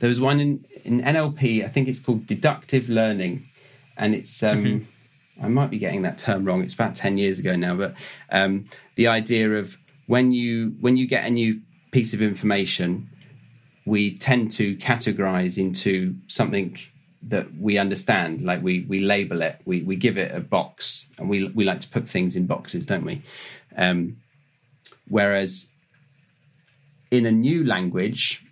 [0.00, 1.64] there was one in in NLP.
[1.64, 3.44] I think it's called deductive learning,
[3.96, 5.44] and it's um, mm-hmm.
[5.44, 6.62] I might be getting that term wrong.
[6.62, 7.94] It's about ten years ago now, but
[8.32, 11.60] um, the idea of when you when you get a new
[11.90, 13.08] piece of information,
[13.84, 16.76] we tend to categorize into something
[17.22, 18.42] that we understand.
[18.42, 21.80] Like we we label it, we we give it a box, and we we like
[21.80, 23.22] to put things in boxes, don't we?
[23.76, 24.18] Um,
[25.08, 25.68] whereas
[27.10, 28.44] in a new language,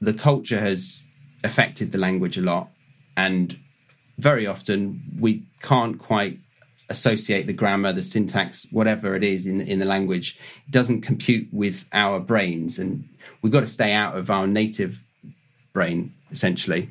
[0.00, 1.00] the culture has
[1.42, 2.68] affected the language a lot,
[3.16, 3.58] and
[4.18, 6.38] very often we can't quite
[6.88, 10.38] associate the grammar, the syntax, whatever it is in in the language,
[10.70, 13.08] doesn't compute with our brains, and
[13.42, 15.02] we've got to stay out of our native
[15.72, 16.88] brain essentially.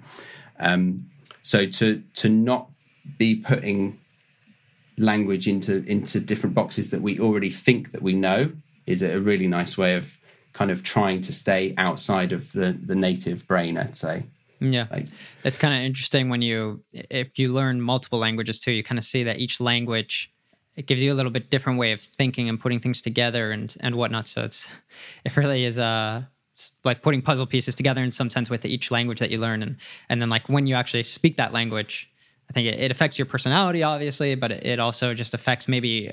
[0.60, 1.10] Um,
[1.42, 2.70] so to to not
[3.18, 4.00] be putting
[4.98, 8.52] language into into different boxes that we already think that we know
[8.86, 10.18] is a really nice way of
[10.54, 14.24] kind of trying to stay outside of the the native brain i'd say
[14.72, 14.88] Yeah.
[14.92, 15.08] like
[15.44, 19.04] It's kind of interesting when you, if you learn multiple languages too, you kind of
[19.04, 20.32] see that each language,
[20.76, 23.76] it gives you a little bit different way of thinking and putting things together and
[23.82, 24.28] and whatnot.
[24.28, 24.70] So it's,
[25.26, 28.92] it really is a, it's like putting puzzle pieces together in some sense with each
[28.92, 29.78] language that you learn, and
[30.10, 32.10] and then like when you actually speak that language,
[32.50, 36.12] I think it, affects your personality obviously, but it also just affects maybe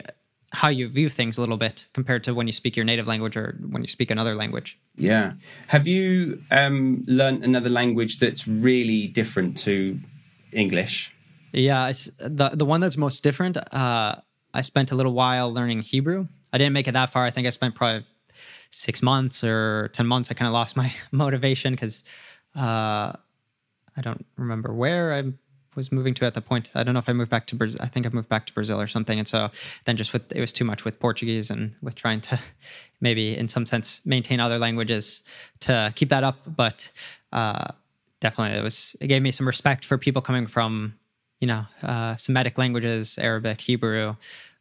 [0.52, 3.36] how you view things a little bit compared to when you speak your native language
[3.36, 4.78] or when you speak another language.
[4.96, 5.32] Yeah.
[5.68, 9.98] Have you um, learned another language that's really different to
[10.52, 11.12] English?
[11.52, 13.56] Yeah, it's, the the one that's most different.
[13.74, 14.16] Uh,
[14.54, 16.26] I spent a little while learning Hebrew.
[16.52, 17.24] I didn't make it that far.
[17.24, 18.06] I think I spent probably
[18.70, 20.30] six months or ten months.
[20.30, 22.04] I kind of lost my motivation because
[22.56, 23.12] uh,
[23.96, 25.32] I don't remember where I
[25.74, 26.70] was moving to at the point.
[26.74, 27.80] I don't know if I moved back to Brazil.
[27.82, 29.18] I think I moved back to Brazil or something.
[29.18, 29.50] And so
[29.84, 32.38] then just with it was too much with Portuguese and with trying to
[33.00, 35.22] maybe in some sense maintain other languages
[35.60, 36.38] to keep that up.
[36.46, 36.90] But
[37.32, 37.68] uh,
[38.20, 40.94] definitely it was it gave me some respect for people coming from
[41.40, 44.16] you know uh, Semitic languages, Arabic, Hebrew,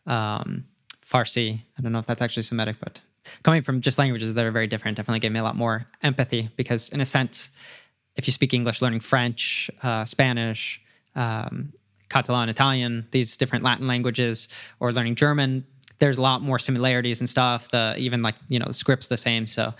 [0.05, 0.65] um,
[1.05, 1.61] Farsi.
[1.77, 3.01] I don't know if that's actually Semitic, but
[3.43, 6.49] coming from just languages that are very different definitely gave me a lot more empathy
[6.55, 7.51] because in a sense
[8.15, 10.81] if you speak english learning french uh, spanish
[11.19, 11.71] um,
[12.09, 14.49] catalan italian these different latin languages
[14.79, 15.63] or learning german
[15.99, 19.17] there's a lot more similarities and stuff the even like you know the script's the
[19.17, 19.73] same so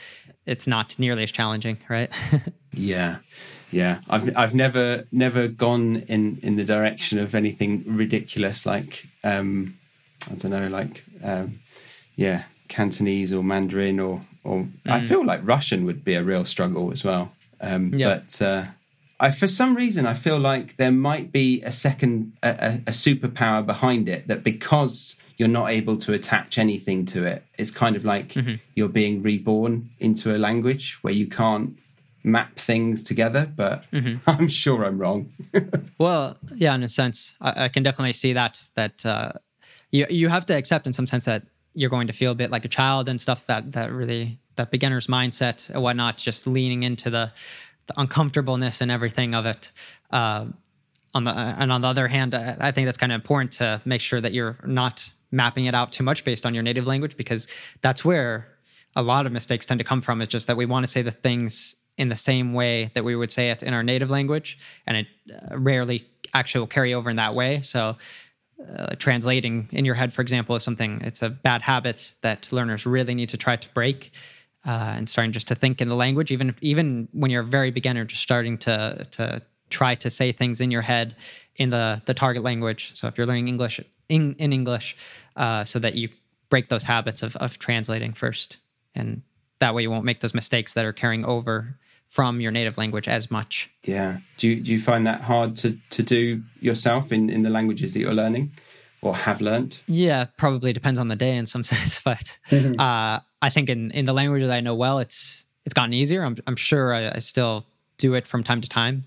[0.45, 2.11] it's not nearly as challenging right
[2.73, 3.17] Yeah,
[3.71, 3.99] yeah.
[4.09, 9.75] I've I've never never gone in in the direction of anything ridiculous like um,
[10.29, 11.59] I don't know, like um,
[12.15, 16.91] yeah, Cantonese or Mandarin or or I feel like Russian would be a real struggle
[16.91, 17.31] as well.
[17.61, 18.15] Um, Yeah.
[18.15, 18.65] But uh,
[19.19, 23.65] I for some reason I feel like there might be a second a, a, superpower
[23.65, 28.05] behind it that because you're not able to attach anything to it, it's kind of
[28.05, 28.35] like
[28.75, 31.77] you're being reborn into a language where you can't
[32.23, 33.85] map things together, but
[34.27, 35.31] I'm sure I'm wrong.
[35.97, 38.63] Well, yeah, in a sense, I, I can definitely see that.
[38.75, 39.33] That uh,
[39.91, 41.43] you you have to accept in some sense that
[41.73, 43.45] you're going to feel a bit like a child and stuff.
[43.47, 47.33] That that really that beginner's mindset and whatnot, just leaning into the
[47.89, 49.71] the uncomfortableness and everything of it.
[50.09, 50.45] Uh,
[51.13, 53.99] on the and on the other hand, I, think that's kind of important to make
[53.99, 57.47] sure that you're not mapping it out too much based on your native language because
[57.81, 58.47] that's where
[58.95, 60.21] a lot of mistakes tend to come from.
[60.21, 63.15] It's just that we want to say the things in the same way that we
[63.15, 67.09] would say it in our native language, and it uh, rarely actually will carry over
[67.09, 67.61] in that way.
[67.61, 67.97] So,
[68.77, 71.01] uh, translating in your head, for example, is something.
[71.03, 74.11] It's a bad habit that learners really need to try to break.
[74.65, 77.71] Uh, and starting just to think in the language, even even when you're a very
[77.71, 81.15] beginner, just starting to to try to say things in your head
[81.55, 82.91] in the the target language.
[82.93, 83.79] So if you're learning English
[84.09, 84.97] in in English,
[85.37, 86.09] uh, so that you
[86.49, 88.57] break those habits of of translating first,
[88.95, 89.21] and
[89.59, 91.75] that way you won't make those mistakes that are carrying over
[92.09, 93.69] from your native language as much.
[93.83, 94.17] yeah.
[94.39, 97.93] Do you, do you find that hard to, to do yourself in, in the languages
[97.93, 98.51] that you're learning
[99.01, 99.77] or have learned?
[99.87, 104.05] Yeah, probably depends on the day in some sense, but uh, I think in in
[104.05, 106.23] the languages I know well, it's it's gotten easier.
[106.23, 107.65] I'm I'm sure I, I still
[107.97, 109.03] do it from time to time.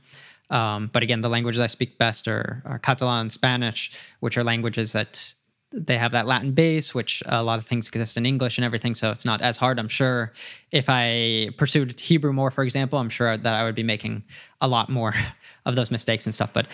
[0.50, 3.90] Um, but again, the languages I speak best are, are Catalan and Spanish,
[4.20, 5.34] which are languages that
[5.72, 8.94] they have that Latin base, which a lot of things exist in English and everything.
[8.94, 9.78] So it's not as hard.
[9.78, 10.32] I'm sure
[10.70, 14.24] if I pursued Hebrew more, for example, I'm sure that I would be making
[14.60, 15.14] a lot more
[15.66, 16.52] of those mistakes and stuff.
[16.52, 16.66] But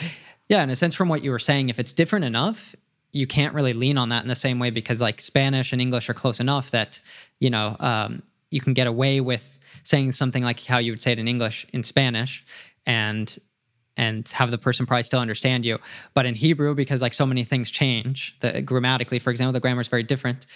[0.49, 2.75] yeah, in a sense, from what you were saying, if it's different enough,
[3.13, 6.09] you can't really lean on that in the same way because like Spanish and English
[6.09, 7.01] are close enough that
[7.41, 11.13] you know um, you can get away with saying something like how you would say
[11.13, 12.45] it in English in Spanish,
[12.87, 13.39] and
[13.97, 15.79] and have the person probably still understand you.
[16.15, 19.81] But in Hebrew, because like so many things change, the grammatically, for example, the grammar
[19.81, 20.47] is very different.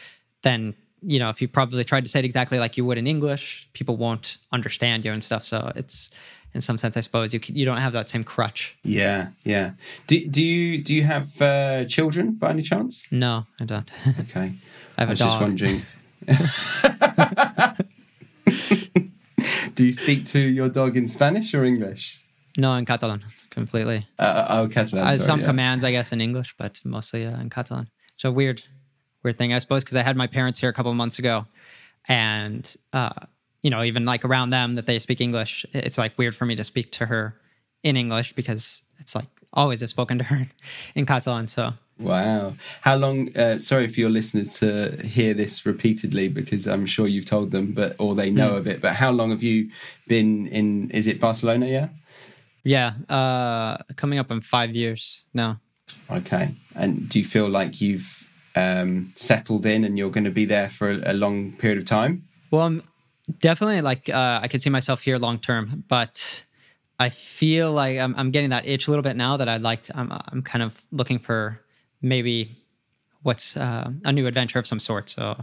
[0.43, 3.07] Then you know if you probably tried to say it exactly like you would in
[3.07, 5.45] English, people won't understand you and stuff.
[5.45, 6.11] So it's
[6.55, 8.77] in some sense, I suppose you you don't have that same crutch.
[8.83, 9.71] Yeah, yeah.
[10.07, 13.07] Do, do you do you have uh, children by any chance?
[13.11, 13.91] No, I don't.
[14.21, 14.53] Okay.
[14.99, 15.31] I have I a was dog.
[15.31, 15.81] just wondering.
[19.75, 22.21] do you speak to your dog in Spanish or English?
[22.59, 24.07] No, in Catalan, completely.
[24.19, 25.07] Uh, oh, Catalan.
[25.07, 25.47] Uh, sorry, some yeah.
[25.47, 27.89] commands, I guess, in English, but mostly uh, in Catalan.
[28.19, 28.63] So weird,
[29.23, 31.47] weird thing, I suppose, because I had my parents here a couple of months ago,
[32.09, 33.11] and uh,
[33.63, 36.57] you know, even like around them that they speak English, it's like weird for me
[36.57, 37.35] to speak to her
[37.83, 40.49] in English because it's like always I've spoken to her
[40.95, 41.49] in Catalan.
[41.49, 42.55] So Wow.
[42.81, 43.37] How long?
[43.37, 47.73] Uh, sorry for your listeners to hear this repeatedly because I'm sure you've told them,
[47.73, 48.81] but or they know of it.
[48.81, 49.71] But how long have you
[50.09, 50.91] been in?
[50.91, 51.67] Is it Barcelona?
[51.67, 51.89] Yeah,
[52.65, 55.61] yeah, uh, coming up in five years now.
[56.11, 56.51] Okay.
[56.75, 58.22] And do you feel like you've
[58.55, 62.25] um, settled in and you're going to be there for a, long period of time?
[62.51, 62.83] Well, I'm
[63.39, 66.43] definitely like uh, I could see myself here long term, but
[66.99, 69.85] I feel like I'm, I'm getting that itch a little bit now that I'd like
[69.85, 71.61] to, I'm, I'm kind of looking for
[72.01, 72.57] maybe
[73.23, 75.11] what's uh, a new adventure of some sort.
[75.11, 75.43] So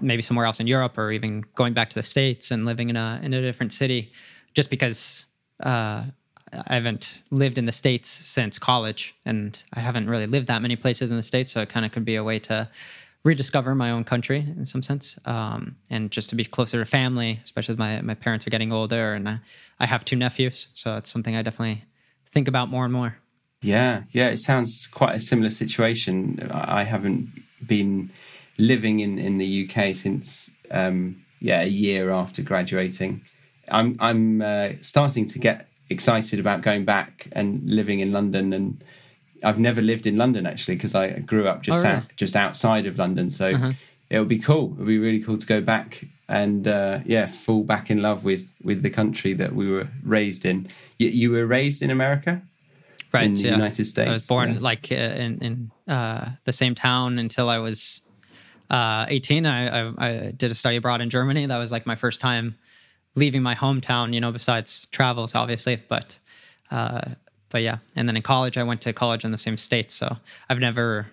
[0.00, 2.96] maybe somewhere else in Europe or even going back to the States and living in
[2.96, 4.12] a, in a different city
[4.54, 5.26] just because
[5.62, 6.04] uh,
[6.52, 10.76] I haven't lived in the States since college and I haven't really lived that many
[10.76, 11.52] places in the States.
[11.52, 12.68] So it kind of could be a way to
[13.22, 17.38] rediscover my own country in some sense um, and just to be closer to family,
[17.42, 19.38] especially my, my parents are getting older and I,
[19.78, 20.68] I have two nephews.
[20.74, 21.84] So it's something I definitely
[22.30, 23.16] think about more and more.
[23.62, 26.50] Yeah, yeah, it sounds quite a similar situation.
[26.50, 27.28] I haven't
[27.66, 28.10] been
[28.56, 33.20] living in, in the UK since um, yeah a year after graduating.
[33.70, 38.82] I'm I'm uh, starting to get excited about going back and living in London, and
[39.42, 41.94] I've never lived in London actually because I grew up just Oh, really?
[41.96, 43.30] out, just outside of London.
[43.30, 43.72] So Uh-huh.
[44.08, 44.72] it would be cool.
[44.72, 48.22] It would be really cool to go back and uh, yeah, fall back in love
[48.24, 50.68] with with the country that we were raised in.
[50.98, 52.40] You, you were raised in America,
[53.12, 53.24] Right.
[53.24, 53.52] in the yeah.
[53.52, 54.08] United States.
[54.10, 54.60] I was born yeah.
[54.60, 58.02] like uh, in, in uh, the same town until I was
[58.70, 59.46] uh, 18.
[59.46, 61.46] I, I, I did a study abroad in Germany.
[61.46, 62.54] That was like my first time
[63.14, 65.76] leaving my hometown, you know, besides travels, obviously.
[65.88, 66.18] But,
[66.70, 67.00] uh,
[67.48, 67.78] but yeah.
[67.96, 69.90] And then in college, I went to college in the same state.
[69.90, 70.16] So
[70.48, 71.06] I've never,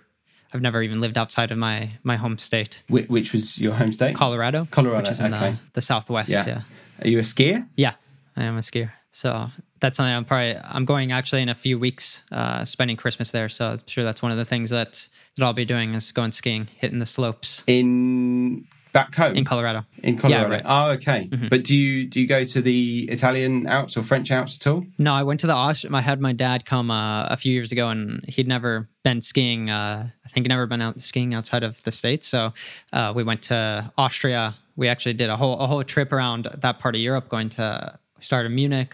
[0.54, 3.94] I've never even lived outside of my, my home state, Wh- which was your home
[3.94, 4.16] state?
[4.16, 4.68] Colorado.
[4.72, 5.52] Colorado, Which is in okay.
[5.52, 6.30] the, the Southwest.
[6.30, 6.46] Yeah.
[6.46, 6.62] yeah.
[7.02, 7.68] Are you a skier?
[7.76, 7.94] Yeah,
[8.36, 8.92] I am a skier.
[9.12, 13.32] So that's something I'm probably I'm going actually in a few weeks, uh, spending Christmas
[13.32, 13.50] there.
[13.50, 16.32] So I'm sure that's one of the things that that I'll be doing is going
[16.32, 18.68] skiing, hitting the slopes In
[19.00, 19.82] back home in Colorado.
[20.10, 20.48] in Colorado.
[20.50, 20.64] Yeah, right.
[20.64, 20.90] Mm-hmm.
[20.90, 21.48] Oh, okay.
[21.54, 24.82] But do you do you go to the Italian Alps or French Alps at all?
[24.98, 27.72] No, I went to the Aust- I had my dad come uh, a few years
[27.72, 29.70] ago, and he'd never been skiing.
[29.70, 32.26] Uh, I think he'd never been out skiing outside of the states.
[32.28, 32.40] So
[32.94, 33.58] uh, we went to
[33.98, 34.56] Austria.
[34.76, 38.00] We actually did a whole a whole trip around that part of Europe, going to
[38.18, 38.94] we started in Munich.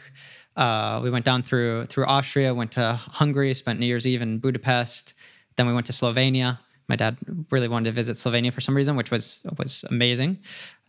[0.56, 2.86] Uh, we went down through through Austria, went to
[3.20, 5.14] Hungary, spent New Year's Eve in Budapest.
[5.56, 6.60] Then we went to Slovenia.
[6.88, 7.18] My dad
[7.52, 10.40] really wanted to visit Slovenia for some reason, which was was amazing,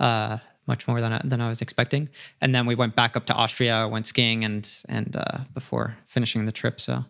[0.00, 2.08] uh, much more than I, than I was expecting.
[2.40, 6.44] And then we went back up to Austria, went skiing, and and uh, before finishing
[6.44, 6.80] the trip.
[6.80, 7.04] So,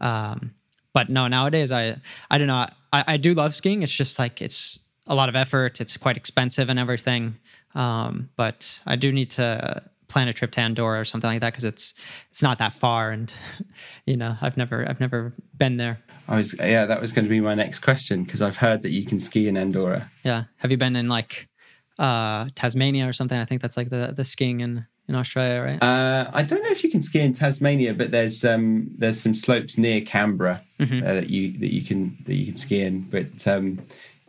[0.00, 0.54] um,
[0.92, 1.96] but no, nowadays I
[2.30, 2.50] I don't.
[2.50, 3.82] I, I do love skiing.
[3.82, 5.80] It's just like it's a lot of effort.
[5.80, 7.36] It's quite expensive and everything.
[7.74, 11.52] Um, but I do need to plan a trip to Andorra or something like that
[11.52, 11.94] because it's
[12.30, 13.32] it's not that far, and
[14.06, 15.98] you know I've never I've never been there.
[16.28, 18.90] I was yeah, that was going to be my next question because I've heard that
[18.90, 20.10] you can ski in Andorra.
[20.24, 21.48] Yeah, have you been in like
[21.98, 23.38] uh, Tasmania or something?
[23.38, 25.82] I think that's like the the skiing in in Australia, right?
[25.82, 29.34] Uh, I don't know if you can ski in Tasmania, but there's um, there's some
[29.34, 31.06] slopes near Canberra Mm-hmm.
[31.06, 33.02] uh, that you that you can that you can ski in.
[33.02, 33.80] But um,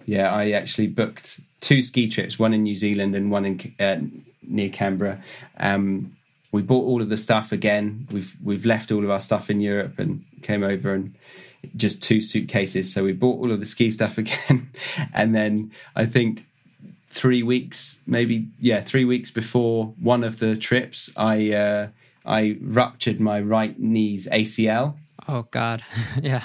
[0.05, 3.99] yeah, I actually booked two ski trips, one in New Zealand and one in uh,
[4.43, 5.21] near Canberra.
[5.57, 6.15] Um,
[6.51, 8.07] we bought all of the stuff again.
[8.11, 11.15] We've we've left all of our stuff in Europe and came over and
[11.75, 12.93] just two suitcases.
[12.93, 14.71] So we bought all of the ski stuff again,
[15.13, 16.45] and then I think
[17.09, 21.87] three weeks, maybe yeah, three weeks before one of the trips, I uh,
[22.25, 24.95] I ruptured my right knee's ACL.
[25.27, 25.83] oh God,
[26.21, 26.43] yeah,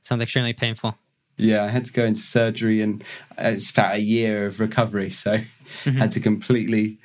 [0.00, 0.96] sounds extremely painful.
[1.36, 3.02] Yeah, I had to go into surgery, and
[3.36, 5.10] it's about a year of recovery.
[5.10, 5.38] So
[5.84, 5.98] Mm-hmm.
[5.98, 6.98] had to completely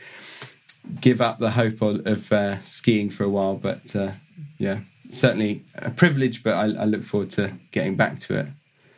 [1.02, 3.56] give up the hope of, of uh, skiing for a while.
[3.56, 4.12] But uh,
[4.58, 6.44] yeah, certainly a privilege.
[6.44, 8.48] But I, I look forward to getting back to it.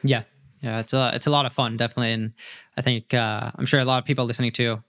[0.03, 0.23] Yeah,
[0.61, 2.33] yeah, it's a it's a lot of fun, definitely, and
[2.77, 4.83] I think uh, I'm sure a lot of people listening to.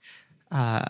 [0.51, 0.85] Uh,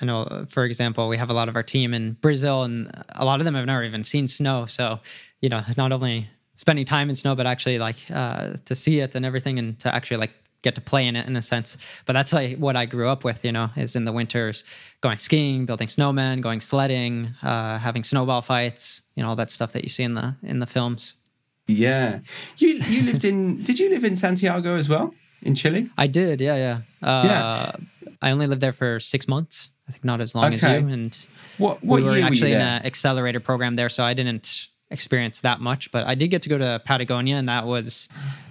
[0.00, 3.24] I know, for example, we have a lot of our team in Brazil, and a
[3.24, 4.66] lot of them have never even seen snow.
[4.66, 5.00] So,
[5.40, 9.14] you know, not only spending time in snow, but actually like uh, to see it
[9.14, 10.32] and everything, and to actually like
[10.62, 11.76] get to play in it in a sense.
[12.06, 13.44] But that's like what I grew up with.
[13.44, 14.64] You know, is in the winters
[15.00, 19.02] going skiing, building snowmen, going sledding, uh, having snowball fights.
[19.16, 21.14] You know, all that stuff that you see in the in the films.
[21.66, 22.20] Yeah,
[22.58, 23.62] you you lived in?
[23.64, 25.90] did you live in Santiago as well in Chile?
[25.98, 27.06] I did, yeah, yeah.
[27.06, 27.76] Uh, Yeah.
[28.20, 29.68] I only lived there for six months.
[29.88, 30.68] I think not as long as you.
[30.68, 31.16] And
[31.58, 34.68] What what we were year actually were in an accelerator program there, so I didn't
[34.92, 35.90] experience that much.
[35.90, 38.08] But I did get to go to Patagonia, and that was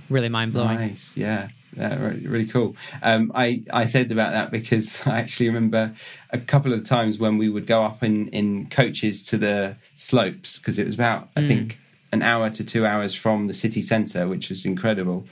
[0.10, 0.78] really mind blowing.
[0.78, 2.76] Nice, yeah, yeah really, really cool.
[3.02, 5.94] Um, I I said about that because I actually remember
[6.32, 10.60] a couple of times when we would go up in in coaches to the slopes
[10.60, 11.78] because it was about I think
[12.12, 15.26] an hour to two hours from the city centre, which was incredible.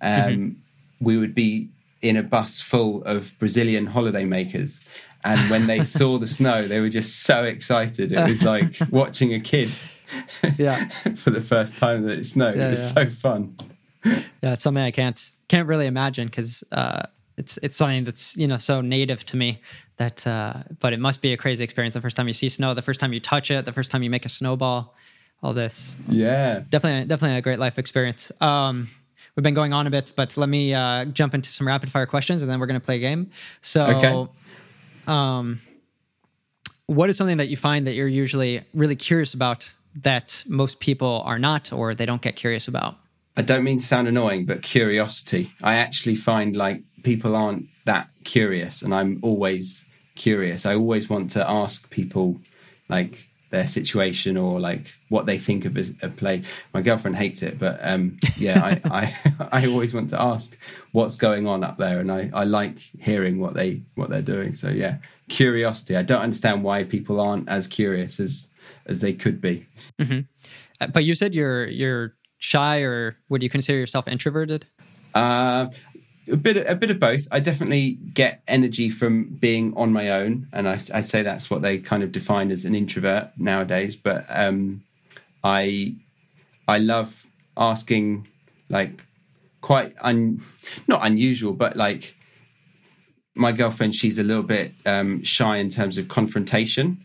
[0.00, 0.56] Um,
[0.98, 1.68] We would be
[2.00, 4.82] in a bus full of Brazilian holidaymakers.
[5.24, 8.12] And when they saw the snow, they were just so excited.
[8.12, 9.70] It was like watching a kid
[10.58, 10.88] Yeah.
[11.16, 12.56] for the first time that it snowed.
[12.56, 13.04] Yeah, it was yeah.
[13.04, 13.56] so fun.
[14.04, 17.02] Yeah, it's something I can't can't really imagine because uh,
[17.36, 19.58] it's it's something that's you know so native to me
[19.96, 20.26] that.
[20.26, 22.82] Uh, but it must be a crazy experience the first time you see snow, the
[22.82, 24.94] first time you touch it, the first time you make a snowball,
[25.42, 25.96] all this.
[26.08, 26.62] Yeah.
[26.70, 28.30] Definitely, definitely a great life experience.
[28.40, 28.88] Um,
[29.34, 32.06] we've been going on a bit, but let me uh, jump into some rapid fire
[32.06, 33.30] questions, and then we're going to play a game.
[33.60, 34.32] So, Okay.
[35.12, 35.60] um,
[36.86, 41.22] what is something that you find that you're usually really curious about that most people
[41.24, 42.96] are not, or they don't get curious about?
[43.36, 45.50] I don't mean to sound annoying, but curiosity.
[45.62, 49.84] I actually find like people aren't that curious, and I'm always
[50.14, 50.64] curious.
[50.66, 52.40] I always want to ask people
[52.88, 56.42] like their situation or like what they think of a, a play.
[56.74, 59.16] My girlfriend hates it, but um, yeah, I, I
[59.52, 60.56] I always want to ask
[60.92, 64.54] what's going on up there, and I, I like hearing what they what they're doing.
[64.54, 65.96] So yeah, curiosity.
[65.96, 68.48] I don't understand why people aren't as curious as
[68.86, 69.66] as they could be.
[70.80, 74.66] Uh, But you said you're you're shy, or would you consider yourself introverted?
[75.14, 75.68] Uh,
[76.30, 77.26] a bit, a bit of both.
[77.30, 81.78] I definitely get energy from being on my own, and I, say that's what they
[81.78, 83.96] kind of define as an introvert nowadays.
[83.96, 84.82] But um,
[85.44, 85.94] I,
[86.68, 87.24] I love
[87.56, 88.26] asking,
[88.68, 89.04] like,
[89.60, 90.42] quite un,
[90.86, 92.14] not unusual, but like,
[93.34, 96.98] my girlfriend, she's a little bit um, shy in terms of confrontation,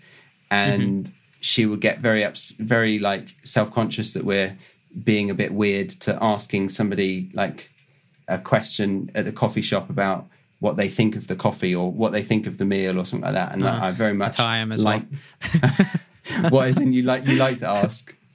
[0.50, 1.12] and
[1.42, 4.56] she would get very ups, very like self conscious that we're
[5.04, 7.70] being a bit weird to asking somebody like
[8.28, 10.28] a question at the coffee shop about
[10.60, 13.26] what they think of the coffee or what they think of the meal or something
[13.26, 13.54] like that.
[13.54, 15.04] And Ah, I very much that's how I am as like,
[16.50, 18.16] what is in you like you like to ask?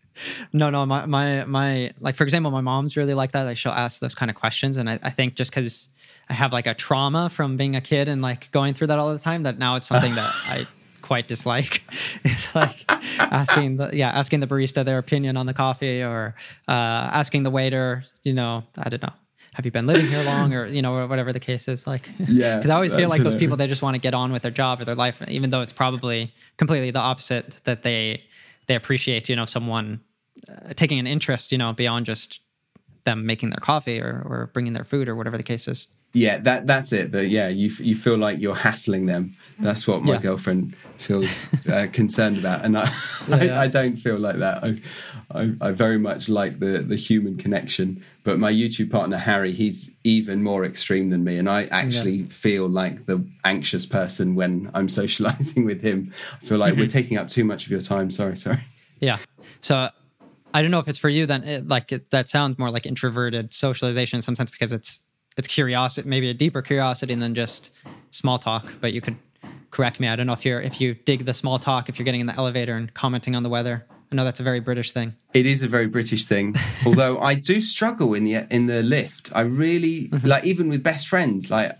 [0.55, 3.43] No, no, my my my like for example, my mom's really like that.
[3.43, 5.91] Like she'll ask those kind of questions, and I, I think just because
[6.31, 9.13] I have like a trauma from being a kid and like going through that all
[9.13, 10.67] the time, that now it's something that I
[11.07, 11.83] quite dislike.
[12.25, 12.85] It's like
[13.19, 16.35] asking the yeah asking the barista their opinion on the coffee or
[16.67, 19.13] uh, asking the waiter, you know, I don't know.
[19.55, 21.87] Have you been living here long, or you know, or whatever the case is?
[21.87, 24.33] Like, Yeah, because I always feel like those people they just want to get on
[24.33, 27.57] with their job or their life, even though it's probably completely the opposite.
[27.65, 28.23] That they
[28.67, 30.01] they appreciate, you know, someone
[30.49, 32.41] uh, taking an interest, you know, beyond just
[33.05, 35.89] them making their coffee or, or bringing their food or whatever the case is.
[36.17, 37.13] Yeah, that that's it.
[37.13, 39.35] That yeah, you you feel like you're hassling them.
[39.61, 40.21] That's what my Yeah.
[40.21, 42.91] girlfriend feels uh, concerned about, and I,
[43.29, 43.61] Yeah, yeah.
[43.61, 44.65] I I don't feel like that.
[44.65, 44.71] I,
[45.41, 48.03] I I very much like the the human connection.
[48.25, 52.67] But my YouTube partner Harry, he's even more extreme than me, and I actually feel
[52.83, 56.13] like the anxious person when I'm socializing with him.
[56.43, 56.81] I feel like Mm-hmm.
[56.81, 58.11] we're taking up too much of your time.
[58.11, 58.61] Sorry, sorry.
[59.01, 59.19] Yeah.
[59.61, 59.91] So
[60.55, 61.45] I don't know if it's for you then.
[61.45, 65.01] It, like it, that sounds more like introverted socialization in some sense because it's
[65.37, 67.71] it's curiosity, maybe a deeper curiosity than just
[68.11, 68.73] small talk.
[68.81, 69.17] But you could
[69.71, 70.09] correct me.
[70.09, 72.27] I don't know if you're if you dig the small talk, if you're getting in
[72.27, 73.85] the elevator and commenting on the weather.
[74.11, 75.15] I know that's a very British thing.
[75.35, 76.55] It is a very British thing.
[76.87, 79.31] Although I do struggle in the in the lift.
[79.35, 80.27] I really mm-hmm.
[80.27, 81.51] like even with best friends.
[81.51, 81.77] Like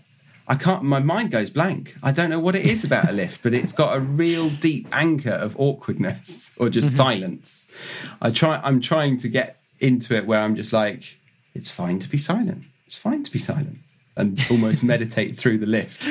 [0.47, 0.83] I can't.
[0.83, 1.95] My mind goes blank.
[2.03, 4.87] I don't know what it is about a lift, but it's got a real deep
[4.91, 6.97] anchor of awkwardness or just mm-hmm.
[6.97, 7.69] silence.
[8.21, 8.59] I try.
[8.63, 11.17] I'm trying to get into it where I'm just like,
[11.53, 12.63] it's fine to be silent.
[12.87, 13.77] It's fine to be silent.
[14.15, 16.03] And almost meditate through the lift,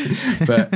[0.46, 0.72] but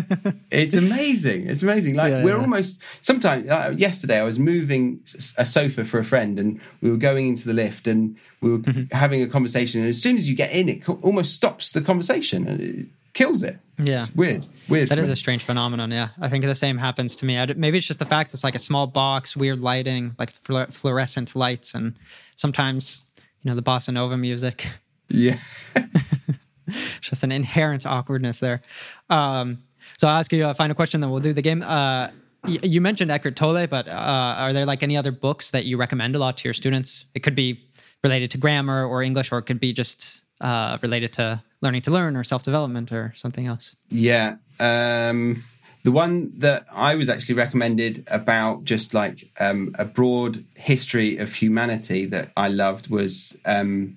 [0.51, 1.46] it's amazing.
[1.46, 1.94] It's amazing.
[1.94, 2.40] Like Yeah, we're yeah.
[2.42, 4.98] almost sometimes like yesterday i was moving
[5.38, 8.59] a sofa for a friend and we were going into the lift and we were
[8.59, 8.92] Mm-hmm.
[9.05, 12.48] having a conversation and as soon as you get in it almost stops the conversation
[12.48, 14.07] and it kills it Yeah.
[14.07, 15.12] It's weird weird That is me.
[15.12, 15.92] a strange phenomenon.
[15.92, 17.38] Yeah, I think the same happens to me.
[17.38, 20.30] I d maybe it's just the fact it's like a small box, weird lighting, like
[20.46, 21.94] fluor- fluorescent lights, and
[22.34, 23.05] sometimes
[23.42, 24.66] you know the bossa nova music.
[25.11, 25.39] Yeah
[27.01, 28.63] just an inherent awkwardness there.
[29.09, 29.59] Um,
[29.99, 31.63] so I'll ask you a final question, then we'll do the game.
[31.63, 32.09] Uh,
[32.45, 33.93] y- you mentioned Eckhart Tolle, but uh,
[34.39, 37.07] are there like any other books that you recommend a lot to your students?
[37.15, 37.61] It could be
[38.05, 41.91] related to grammar or English, or it could be just uh, related to learning to
[41.91, 43.75] learn or self development or something else.
[43.91, 45.43] yeah um
[45.85, 51.33] the one that i was actually recommended about just like um a broad history of
[51.35, 53.97] humanity that i loved was um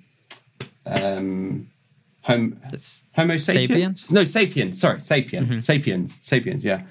[0.85, 1.67] um
[2.21, 2.59] home
[3.15, 3.45] Homo sapiens?
[3.45, 4.11] Sapiens?
[4.11, 4.79] No, sapiens.
[4.79, 5.65] Sorry, sapiens.
[5.65, 6.19] Sapiens.
[6.21, 6.63] Sapiens.
[6.63, 6.83] Yeah.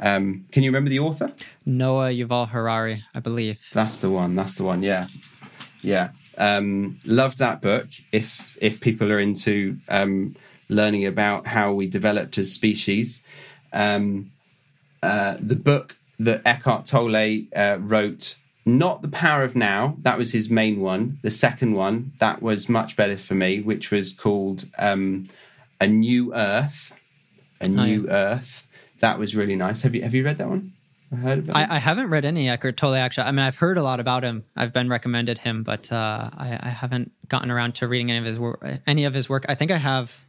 [0.00, 1.32] Um, can you remember the author?
[1.66, 3.68] Noah Yuval Harari, I believe.
[3.72, 4.36] That's the one.
[4.36, 4.82] That's the one.
[4.82, 5.06] Yeah.
[5.82, 6.10] Yeah.
[6.36, 7.88] Um, loved that book.
[8.12, 10.36] If if people are into um,
[10.68, 13.20] learning about how we developed as species,
[13.72, 14.30] um,
[15.02, 18.36] uh, the book that Eckhart Tolle uh, wrote,
[18.68, 19.96] not the Power of Now.
[20.02, 21.18] That was his main one.
[21.22, 25.28] The second one that was much better for me, which was called um,
[25.80, 26.92] A New Earth.
[27.60, 28.66] A Oh, New Earth.
[29.00, 29.82] That was really nice.
[29.82, 30.72] Have you have you read that one?
[31.16, 31.56] heard about?
[31.56, 33.24] I, I haven't read any Eckhart Tolle actually.
[33.24, 34.44] I mean, I've heard a lot about him.
[34.56, 38.24] I've been recommended him, but uh, I, I haven't gotten around to reading any of
[38.26, 38.64] his work.
[38.86, 39.46] Any of his work.
[39.48, 40.20] I think I have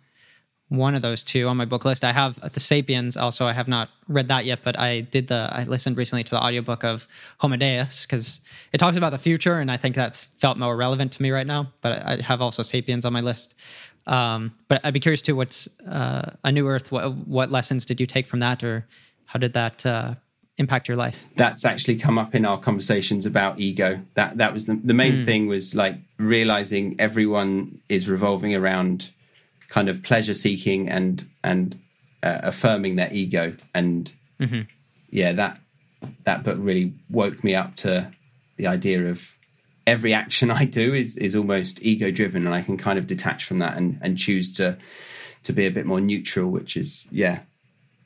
[0.69, 2.03] one of those two on my book list.
[2.03, 3.17] I have the Sapiens.
[3.17, 5.49] Also, I have not read that yet, but I did the.
[5.51, 7.07] I listened recently to the audiobook of
[7.39, 8.41] Homo Deus because
[8.71, 11.47] it talks about the future, and I think that's felt more relevant to me right
[11.47, 11.71] now.
[11.81, 13.55] But I have also Sapiens on my list.
[14.05, 15.35] Um, but I'd be curious too.
[15.35, 16.91] What's uh, a New Earth?
[16.91, 18.85] What, what lessons did you take from that, or
[19.25, 20.15] how did that uh,
[20.57, 21.25] impact your life?
[21.35, 23.99] that's actually come up in our conversations about ego.
[24.13, 29.09] That that was the the main thing was like realizing everyone is revolving around
[29.69, 31.79] kind of pleasure seeking and and
[32.21, 33.55] uh, affirming their ego.
[33.73, 34.11] And
[35.09, 35.59] yeah that
[36.23, 38.11] that book really woke me up to
[38.57, 39.31] the idea of
[39.87, 43.45] every action I do is is almost ego driven and I can kind of detach
[43.45, 44.77] from that and and choose to
[45.43, 47.39] to be a bit more neutral which is yeah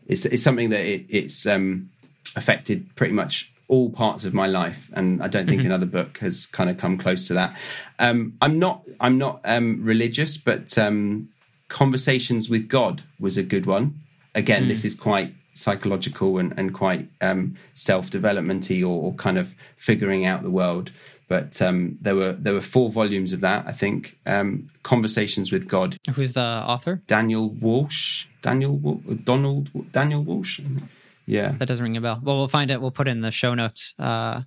[0.08, 1.90] it's it's something that it, it's um
[2.36, 6.46] affected pretty much all parts of my life and i don't think another book has
[6.48, 7.58] kind of come close to that.
[7.98, 11.30] Um i'm not i'm not um religious but um
[11.74, 13.86] conversations with god was a good one
[14.36, 20.24] again this is quite psychological and, and quite um self-developmenty or, or kind of figuring
[20.26, 20.92] out the world
[21.28, 25.68] but um there were there were four volumes of that i think um conversations with
[25.68, 27.02] god Who's the author?
[27.08, 28.76] daniel walsh daniel
[29.24, 30.60] donald daniel walsh
[31.26, 32.20] yeah That doesn't ring a bell.
[32.22, 32.82] Well, we'll find it.
[32.82, 34.42] We'll put it in the show notes, uh,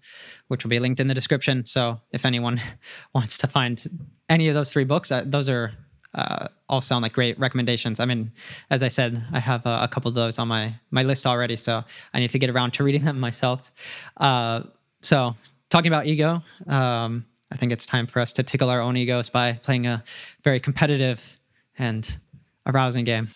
[0.48, 1.64] which will be linked in the description.
[1.64, 2.60] So if anyone
[3.14, 3.82] wants to find
[4.28, 5.72] any of those three books, uh, those are
[6.16, 8.00] uh, all sound like great recommendations.
[8.00, 8.32] I mean,
[8.70, 11.56] as I said, I have uh, a couple of those on my my list already,
[11.56, 13.70] so I need to get around to reading them myself.
[14.16, 14.62] Uh,
[15.02, 15.36] so
[15.68, 19.30] talking about ego, um, I think it's time for us to tickle our own egos
[19.30, 20.02] by playing a
[20.42, 21.38] very competitive
[21.78, 22.18] and
[22.66, 23.28] arousing game.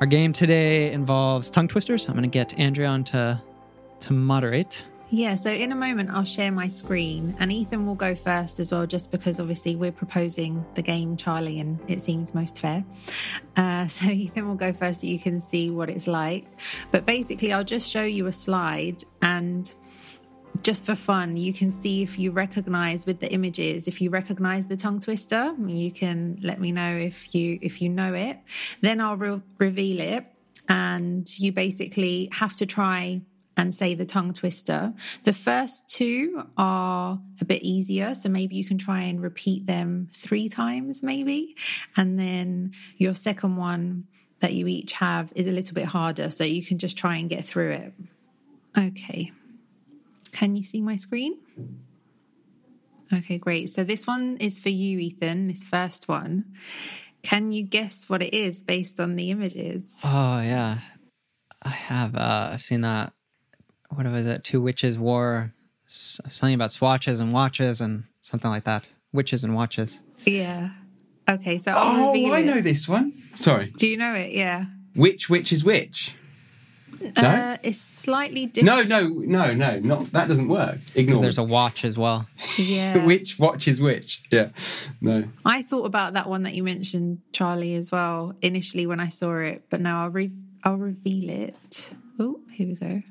[0.00, 2.08] Our game today involves tongue twisters.
[2.08, 3.42] I'm going to get Andrea to,
[4.00, 4.86] to moderate.
[5.10, 8.70] Yeah, so in a moment, I'll share my screen and Ethan will go first as
[8.70, 12.84] well, just because obviously we're proposing the game, Charlie, and it seems most fair.
[13.56, 16.46] Uh, so Ethan will go first so you can see what it's like.
[16.90, 19.72] But basically, I'll just show you a slide and
[20.62, 24.66] just for fun, you can see if you recognize with the images, if you recognize
[24.66, 28.38] the tongue twister, you can let me know if you if you know it.
[28.80, 30.26] Then I'll re- reveal it,
[30.68, 33.22] and you basically have to try
[33.58, 34.94] and say the tongue twister.
[35.24, 40.08] The first two are a bit easier, so maybe you can try and repeat them
[40.14, 41.56] three times, maybe,
[41.96, 44.06] and then your second one
[44.40, 47.28] that you each have is a little bit harder, so you can just try and
[47.28, 47.92] get through it.
[48.78, 49.32] Okay.
[50.30, 51.38] Can you see my screen?
[53.12, 53.70] Okay, great.
[53.70, 56.44] So this one is for you, Ethan, this first one.
[57.22, 60.00] Can you guess what it is based on the images?
[60.04, 60.78] Oh yeah,
[61.62, 63.12] I have uh, seen that.
[63.88, 64.44] What was it?
[64.44, 65.52] Two witches wore
[65.86, 68.88] something about swatches and watches and something like that.
[69.12, 70.02] Witches and watches.
[70.24, 70.70] Yeah.
[71.28, 72.46] Okay, so I'll oh i it.
[72.46, 74.32] know this one sorry Do you know it?
[74.32, 74.64] Yeah.
[74.94, 76.14] which which is which
[77.00, 77.22] No?
[77.22, 78.88] Uh, it's slightly different.
[78.88, 82.26] no no no no not that doesn't work ignore There's a watch as well.
[82.56, 83.04] Yeah.
[83.10, 84.48] which watch is which yeah
[85.02, 89.10] no I thought about that one that you mentioned, Charlie, as well initially when I
[89.10, 90.32] saw it, but now I'll re-
[90.64, 91.90] I'll reveal it.
[92.18, 93.02] Oh, here we go.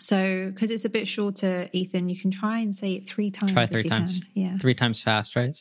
[0.00, 3.52] So, because it's a bit shorter, Ethan, you can try and say it three times.
[3.52, 4.20] Try three times.
[4.20, 4.28] can.
[4.34, 4.56] Yeah.
[4.58, 5.56] Three times fast, right?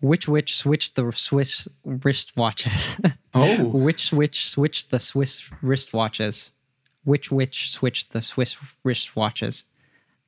[0.00, 3.14] Which witch switched the Swiss wristwatches?
[3.34, 6.50] oh Which witch switched the Swiss wristwatches?
[7.04, 9.64] Which witch switched the Swiss wristwatches?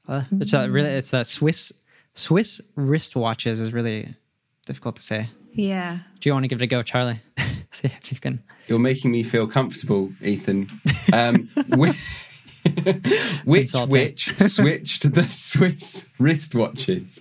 [0.08, 1.72] Uh, it's a really it's a Swiss
[2.14, 4.14] Swiss wristwatches is really
[4.66, 5.28] difficult to say.
[5.52, 5.98] Yeah.
[6.20, 7.20] Do you want to give it a go, Charlie?
[7.70, 8.42] See if you can.
[8.68, 10.70] you're making me feel comfortable ethan
[11.12, 11.96] um which,
[13.44, 17.18] which which switched the swiss wristwatches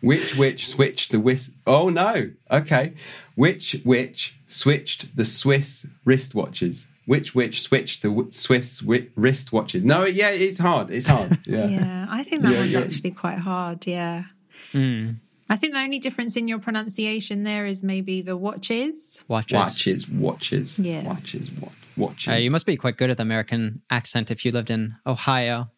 [0.00, 2.92] which which switched the whis oh no okay
[3.34, 10.04] which which switched the swiss wristwatches which which switched the w- swiss wi- wristwatches no
[10.04, 12.06] yeah it's hard it's hard yeah, Yeah.
[12.10, 12.80] I think that Yeah, one's yeah.
[12.80, 13.86] actually quite hard.
[13.86, 14.24] Yeah.
[14.72, 15.16] Mm,
[15.50, 19.24] I think the only difference in your pronunciation there is maybe the watches.
[19.28, 19.52] watches.
[19.54, 21.02] watches watches Yeah.
[21.04, 24.52] watches what watches Uh, you must be quite good at the American accent if you
[24.52, 25.70] lived in Ohio,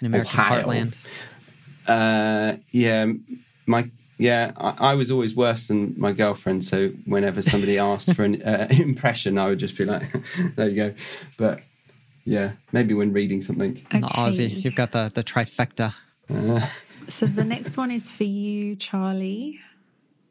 [0.00, 0.64] in America's Ohio.
[0.66, 0.96] heartland.
[1.86, 3.06] Uh, yeah,
[3.66, 6.64] my yeah, I, I was always worse than my girlfriend.
[6.64, 10.02] So whenever somebody asked for an uh, impression, I would just be like,
[10.56, 10.94] "There you go."
[11.36, 11.60] But
[12.24, 13.74] yeah, maybe when reading something.
[13.90, 15.94] The Aussie, you've got the the trifecta.
[16.28, 16.66] Uh,
[17.08, 19.60] So the next one is for you, Charlie.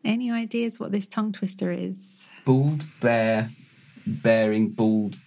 [0.06, 2.26] Any ideas what this tongue twister is?
[2.46, 3.50] bald bear
[4.06, 5.18] bearing bald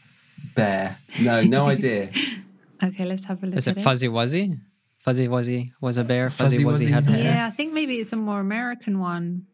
[0.55, 0.97] bear.
[1.21, 2.11] No, no idea.
[2.83, 4.59] Okay, let's have a look Is at it Fuzzy Wuzzy?
[4.99, 6.31] Fuzzy Wuzzy was a bear.
[6.31, 7.25] Fuzzy, Fuzzy Wuzzy Wuzzy had had- hair.
[7.35, 9.47] Yeah, I think maybe it's a more American one.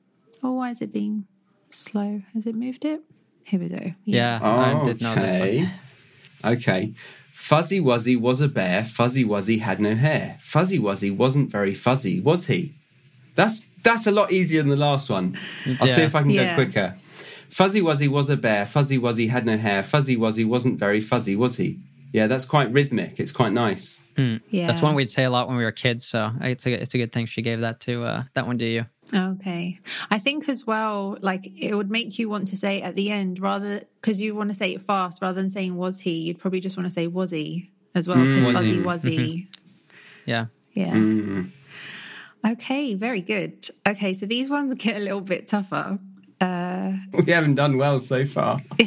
[0.43, 1.27] Oh, why is it being
[1.71, 2.23] slow?
[2.35, 3.01] Has it moved it?
[3.45, 3.93] Here we go.
[4.05, 5.43] Yeah, I did know this one.
[5.43, 5.69] Okay.
[6.45, 6.93] Okay.
[7.33, 8.85] Fuzzy Wuzzy was a bear.
[8.85, 10.37] Fuzzy Wuzzy had no hair.
[10.41, 12.75] Fuzzy Wuzzy wasn't very fuzzy, was he?
[13.37, 15.39] That's that's a lot easier than the last one.
[15.81, 16.57] I'll see if I can Yeah.
[16.57, 16.97] go quicker.
[17.57, 18.67] Fuzzy Wuzzy was a bear.
[18.67, 19.83] Fuzzy Wuzzy had no hair.
[19.83, 21.81] Fuzzy Wuzzy wasn't very fuzzy, was he?
[22.13, 23.19] Yeah, that's quite rhythmic.
[23.19, 23.99] It's quite nice.
[24.19, 24.67] Yeah.
[24.67, 26.07] That's one we'd say a lot when we were kids.
[26.07, 28.67] So it's a it's a good thing she gave that to uh, that one to
[28.67, 28.85] you.
[29.15, 29.81] Okay.
[30.11, 33.41] I think as well, like it would make you want to say at the end
[33.41, 36.61] rather because you want to say it fast rather than saying was he, you'd probably
[36.61, 38.81] just want to say was he as well because Was fuzzy he.
[38.81, 39.49] was he.
[40.27, 40.47] Yeah.
[40.75, 40.93] Yeah.
[40.93, 41.49] Mm.
[42.47, 43.67] Okay, very good.
[43.89, 45.99] Okay, so these ones get a little bit tougher.
[46.41, 48.61] Uh We haven't done well so far.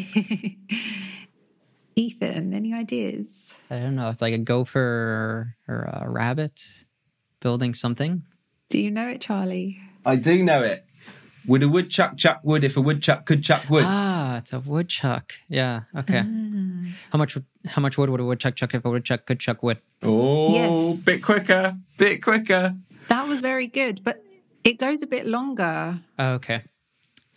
[1.96, 3.56] Ethan, any ideas?
[3.70, 4.08] I don't know.
[4.10, 6.64] It's like a gopher or, or a rabbit
[7.42, 8.24] building something.
[8.70, 9.80] Do you know it, Charlie?
[10.06, 10.86] I do know it.
[11.48, 13.84] Would a woodchuck chuck wood if a woodchuck could chuck wood?
[13.86, 15.34] Ah, it's a woodchuck.
[15.48, 15.82] Yeah.
[15.98, 16.24] Okay.
[17.12, 19.80] How much how much wood would a woodchuck chuck if a woodchuck could chuck wood?
[20.04, 21.04] Oh, Yes.
[21.04, 22.76] bit quicker, bit quicker.
[23.10, 24.24] That was very good, but
[24.64, 26.00] it goes a bit longer.
[26.20, 26.62] Oh, okay.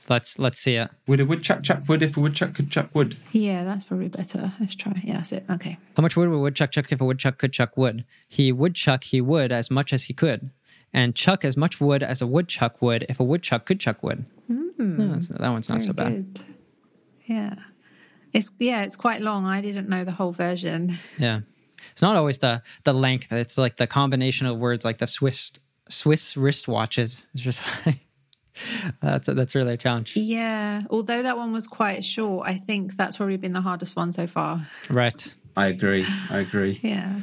[0.03, 0.91] So let's let's see it.
[1.07, 3.17] Would a woodchuck chuck wood if a woodchuck could chuck wood?
[3.31, 4.53] Yeah, that's probably better.
[4.59, 5.01] Let's try.
[5.05, 5.45] Yeah, that's it.
[5.49, 5.79] Okay.
[5.97, 8.05] How much wood would a woodchuck chuck if a woodchuck could chuck wood?
[8.29, 10.51] He would chuck he would as much as he could,
[10.93, 14.25] and chuck as much wood as a woodchuck would if a woodchuck could chuck wood.
[14.49, 15.01] Hmm.
[15.15, 16.35] Oh, so that one's not so bad.
[16.35, 16.41] good.
[17.27, 17.55] Yeah.
[18.33, 19.47] It's yeah, it's quite long.
[19.47, 20.99] I didn't know the whole version.
[21.17, 21.43] Yeah,
[21.93, 23.31] it's not always the the length.
[23.31, 25.53] It's like the combination of words, like the Swiss
[25.89, 27.25] Swiss wristwatches.
[27.35, 28.01] It's just like
[29.01, 30.83] that's that's really a challenge, Yeah.
[30.91, 34.27] Although that one was quite short, I think that's probably been the hardest one so
[34.27, 34.67] far.
[34.91, 35.35] right?
[35.57, 36.07] I agree.
[36.31, 36.79] I agree.
[36.83, 37.15] Yeah.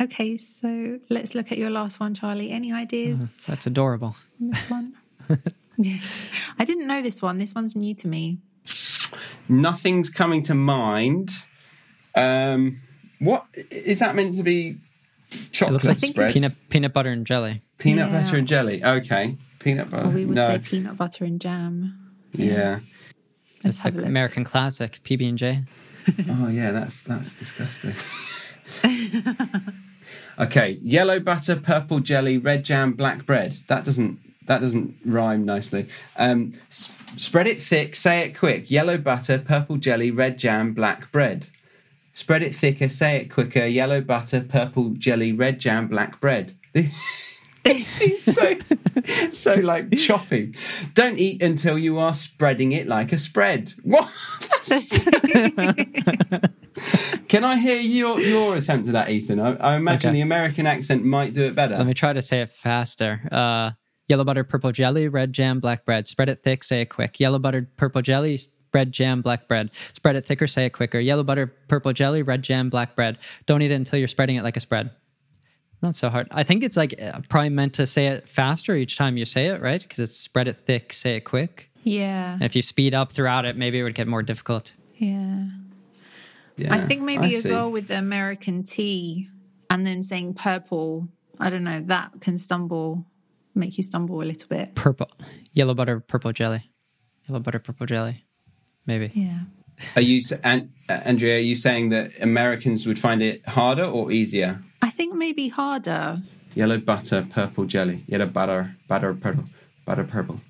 [0.00, 2.50] Okay, so let's look at your last one, Charlie.
[2.50, 4.16] Any ideas That's adorable.
[4.40, 4.94] on this one?
[5.76, 5.98] yeah.
[6.58, 7.38] I didn't know this one.
[7.38, 8.38] This one's new to me.
[9.48, 11.32] Nothing's coming to mind.
[12.14, 12.78] Um,
[13.18, 14.76] what is that meant to be?
[15.32, 17.62] It Chocolate looks like spread, peanut peanut butter and jelly.
[17.78, 18.22] peanut Yeah.
[18.22, 18.82] butter and jelly.
[18.84, 20.06] Okay, peanut butter.
[20.08, 21.96] Or we would no, say peanut butter and jam.
[22.32, 22.80] yeah.
[23.62, 24.06] Let's It's have like.
[24.06, 25.62] American classic PB and J.
[26.30, 27.94] Oh yeah, that's that's disgusting.
[30.38, 33.56] okay, yellow butter, purple jelly, red jam, black bread.
[33.68, 35.86] That doesn't that doesn't rhyme nicely.
[36.16, 38.70] Um, s- spread it thick, say it quick.
[38.70, 41.46] Yellow butter, purple jelly, red jam, black bread.
[42.14, 43.66] Spread it thicker, say it quicker.
[43.66, 46.54] Yellow butter, purple jelly, red jam, black bread.
[47.70, 48.56] is so
[49.30, 50.54] so like choppy.
[50.94, 53.72] Don't eat until you are spreading it like a spread.
[53.82, 54.10] What?
[57.28, 59.38] Can I hear your your attempt at that, Ethan?
[59.40, 60.14] I, I imagine Okay.
[60.18, 61.76] the American accent might do it better.
[61.76, 63.20] Let me try to say it faster.
[63.30, 63.72] Uh,
[64.08, 66.08] yellow butter, purple jelly, red jam, black bread.
[66.08, 67.20] Spread it thick, say it quick.
[67.20, 68.38] Yellow butter, purple jelly,
[68.72, 69.70] red jam, black bread.
[69.92, 70.98] Spread it thicker, say it quicker.
[71.00, 73.18] Yellow butter, purple jelly, red jam, black bread.
[73.46, 74.90] Don't eat it until you're spreading it like a spread.
[75.82, 76.28] Not so hard.
[76.30, 79.46] I think it's like uh, probably meant to say it faster each time you say
[79.46, 79.80] it, right?
[79.80, 81.70] Because it's spread it thick, say it quick.
[81.84, 82.34] Yeah.
[82.34, 84.74] And if you speed up throughout it, maybe it would get more difficult.
[84.98, 85.46] Yeah.
[86.56, 87.50] Yeah, I think maybe I as see.
[87.50, 89.28] well with the American tea
[89.70, 91.08] and then saying purple,
[91.38, 93.06] I don't know, that can stumble,
[93.54, 94.74] make you stumble a little bit.
[94.74, 95.10] Purple,
[95.54, 96.70] yellow butter, purple jelly.
[97.26, 98.26] Yellow butter, purple jelly.
[98.84, 99.10] Maybe.
[99.14, 99.38] Yeah.
[99.96, 101.36] Are you, s- An- uh, Andrea?
[101.36, 104.60] Are you saying that Americans would find it harder or easier?
[104.82, 106.22] I think maybe harder.
[106.54, 108.02] Yellow butter, purple jelly.
[108.06, 109.44] Yellow butter, butter, purple,
[109.84, 110.40] butter, purple,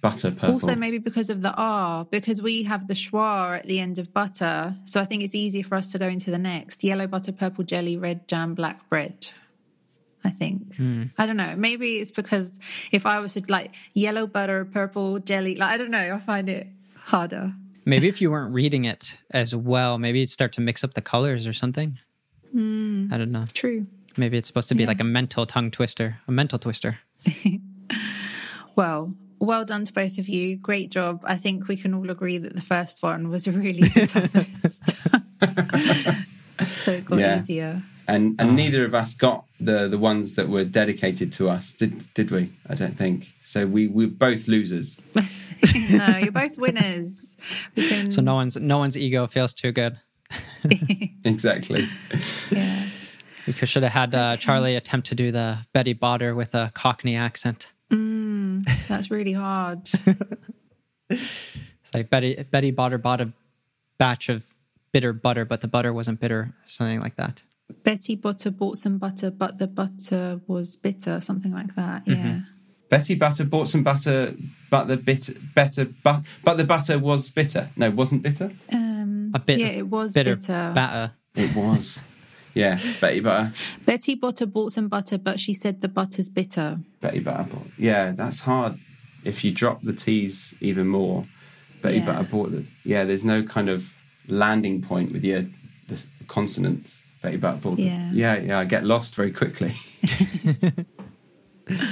[0.00, 0.52] butter, purple.
[0.54, 4.12] Also, maybe because of the R, because we have the schwa at the end of
[4.12, 4.76] butter.
[4.86, 7.64] So I think it's easier for us to go into the next yellow butter, purple
[7.64, 9.28] jelly, red jam, black bread.
[10.26, 10.76] I think.
[10.76, 11.04] Hmm.
[11.18, 11.54] I don't know.
[11.54, 12.58] Maybe it's because
[12.90, 16.48] if I was to like yellow butter, purple jelly, like I don't know, I find
[16.48, 17.52] it harder.
[17.84, 21.02] Maybe if you weren't reading it as well, maybe you'd start to mix up the
[21.02, 21.98] colors or something.
[22.54, 23.12] Mm-hmm.
[23.12, 23.44] I don't know.
[23.52, 23.86] True.
[24.16, 26.98] Maybe it's supposed to be like a mental tongue twister, a mental twister.
[28.76, 30.56] Well, well done to both of you.
[30.56, 31.22] Great job.
[31.24, 34.84] I think we can all agree that the first one was a really the toughest.
[36.84, 37.38] so it got Yeah.
[37.38, 37.82] easier.
[38.08, 38.52] and and oh.
[38.52, 42.50] neither of us got the the ones that were dedicated to us, did did we?
[42.68, 43.64] I don't think so.
[43.66, 44.96] We we're both losers.
[45.92, 47.36] no, you're both winners.
[47.76, 49.98] Can, So no one's no one's ego feels too good.
[51.24, 51.86] Exactly.
[52.50, 52.86] yeah.
[53.46, 56.70] We could, should have had uh, Charlie attempt to do the Betty Botter with a
[56.74, 57.72] Cockney accent.
[57.90, 59.88] That's really hard.
[61.10, 63.30] It's like Betty Betty Botter bought a
[63.98, 64.46] batch of
[64.92, 67.42] bitter butter, but the butter wasn't bitter, something like that.
[67.82, 72.02] Betty Butter bought some butter, but the butter was bitter, something like that.
[72.06, 72.14] Yeah.
[72.14, 72.38] Mm-hmm.
[72.90, 74.34] Betty Butter bought some butter,
[74.70, 77.68] but the bitter, better, but, but the butter was bitter.
[77.76, 78.52] No, wasn't bitter.
[78.72, 78.83] Um,
[79.34, 80.72] A bit yeah, it was bitter bitter.
[80.74, 81.12] batter.
[81.34, 81.98] It was.
[82.54, 83.52] yeah, Betty Butter.
[83.84, 86.78] Betty Butter bought some butter, but she said the butter's bitter.
[87.00, 87.66] Betty Butter bought.
[87.76, 88.78] Yeah, that's hard.
[89.24, 91.26] If you drop the T's even more,
[91.82, 92.06] Betty Yeah.
[92.06, 92.64] Butter bought the.
[92.84, 93.92] Yeah, there's no kind of
[94.28, 95.44] landing point with your
[95.88, 97.02] the consonants.
[97.20, 97.76] Betty Butter bought.
[97.76, 98.10] the- Yeah.
[98.12, 98.58] yeah, yeah.
[98.60, 99.74] I get lost very quickly.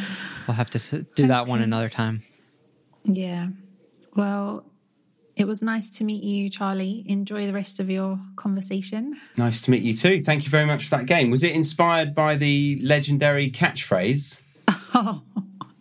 [0.48, 2.22] We'll have to do that one another time.
[3.04, 3.48] Yeah.
[4.16, 4.64] Well,
[5.36, 7.04] it was nice to meet you, Charlie.
[7.06, 9.16] Enjoy the rest of your conversation.
[9.36, 10.22] nice to meet you too.
[10.22, 11.30] Thank you very much for that game.
[11.30, 14.40] Was it inspired by the legendary catchphrase?
[14.94, 15.22] Oh,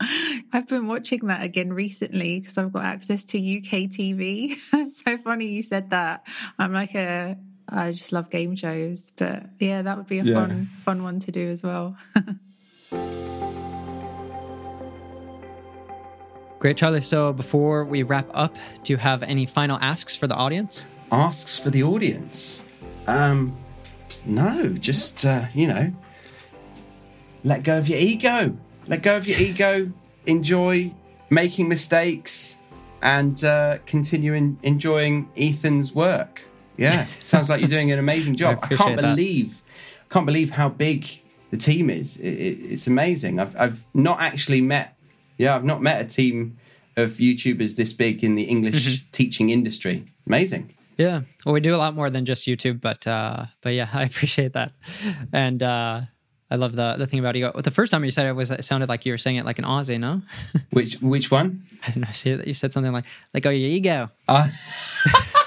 [0.53, 4.55] I've been watching that again recently because I've got access to UK TV.
[4.91, 6.25] So funny you said that.
[6.59, 7.37] I'm like a,
[7.69, 10.33] I just love game shows, but yeah, that would be a Yeah.
[10.35, 11.95] fun, fun one to do as well.
[16.61, 17.01] Great, Charlie.
[17.01, 20.85] So before we wrap up, do you have any final asks for the audience?
[21.11, 22.63] asks for the audience.
[23.07, 23.57] Um,
[24.27, 25.91] no, just uh, you know,
[27.43, 28.55] let go of your ego.
[28.85, 29.91] Let go of your ego.
[30.27, 30.93] Enjoy
[31.31, 32.57] making mistakes
[33.01, 36.43] and uh, continue in, enjoying Ethan's work.
[36.77, 38.59] Yeah, sounds like you're doing an amazing job.
[38.61, 39.15] I, appreciate can't that.
[39.15, 39.63] believe,
[40.11, 41.09] can't believe how big
[41.49, 42.17] the team is.
[42.17, 43.39] It, it, it's amazing.
[43.39, 44.95] I've I've not actually met.
[45.37, 46.57] Yeah, I've not met a team
[46.97, 50.05] of YouTubers this big in the English teaching industry.
[50.27, 50.73] Amazing.
[50.97, 51.21] Yeah.
[51.45, 54.53] Well, we do a lot more than just YouTube, but uh, but yeah, I appreciate
[54.53, 54.73] that,
[55.33, 56.01] and uh,
[56.49, 57.51] I love the the thing about ego.
[57.59, 59.57] The first time you said it was it sounded like you were saying it like
[59.57, 59.99] an Aussie.
[59.99, 60.21] No,
[60.71, 61.63] Which which one?
[61.83, 62.11] I didn't know.
[62.13, 64.09] See that you said something like like oh your ego.
[64.27, 64.49] Uh,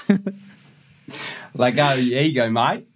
[1.53, 2.87] like oh, your ego, mate.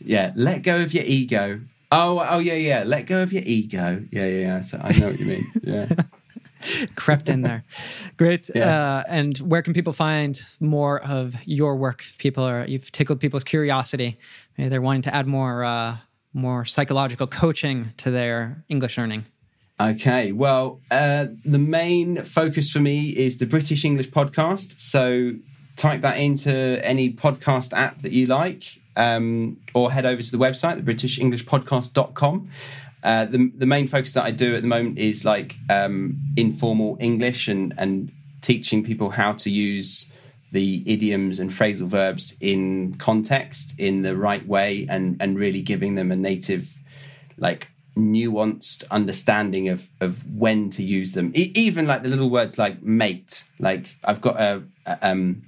[0.00, 1.60] yeah, let go of your ego.
[1.90, 2.82] Oh, oh yeah, yeah.
[2.84, 4.04] Let go of your ego.
[4.10, 4.40] Yeah, yeah.
[4.40, 4.60] yeah.
[4.60, 5.44] So I know what you mean.
[5.62, 5.88] Yeah.
[6.96, 7.64] crept in there.
[8.16, 8.50] Great.
[8.54, 8.98] Yeah.
[8.98, 12.02] Uh, and where can people find more of your work?
[12.08, 14.18] If people are you've tickled people's curiosity.
[14.56, 15.98] Maybe they're wanting to add more uh,
[16.32, 19.24] more psychological coaching to their English learning.
[19.80, 24.80] Okay, well, uh, the main focus for me is the British English podcast.
[24.80, 25.34] So
[25.76, 28.64] type that into any podcast app that you like,
[28.98, 32.50] um, or head over to the website, the BritishEnglishPodcast.com.
[33.04, 36.98] Uh, the, the main focus that I do at the moment is like um, informal
[37.00, 38.10] English and, and
[38.42, 40.10] teaching people how to use
[40.50, 45.94] the idioms and phrasal verbs in context in the right way and, and really giving
[45.94, 46.74] them a native
[47.36, 51.32] like nuanced understanding of of when to use them.
[51.34, 53.44] E- even like the little words like mate.
[53.58, 55.42] Like I've got a, a um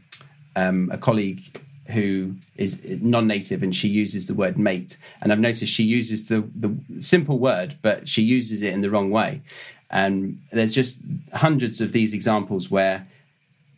[0.55, 1.61] um a colleague
[1.91, 6.41] who is non-native and she uses the word mate and I've noticed she uses the
[6.55, 9.43] the simple word but she uses it in the wrong way.
[9.91, 10.99] And there's just
[11.33, 13.07] hundreds of these examples where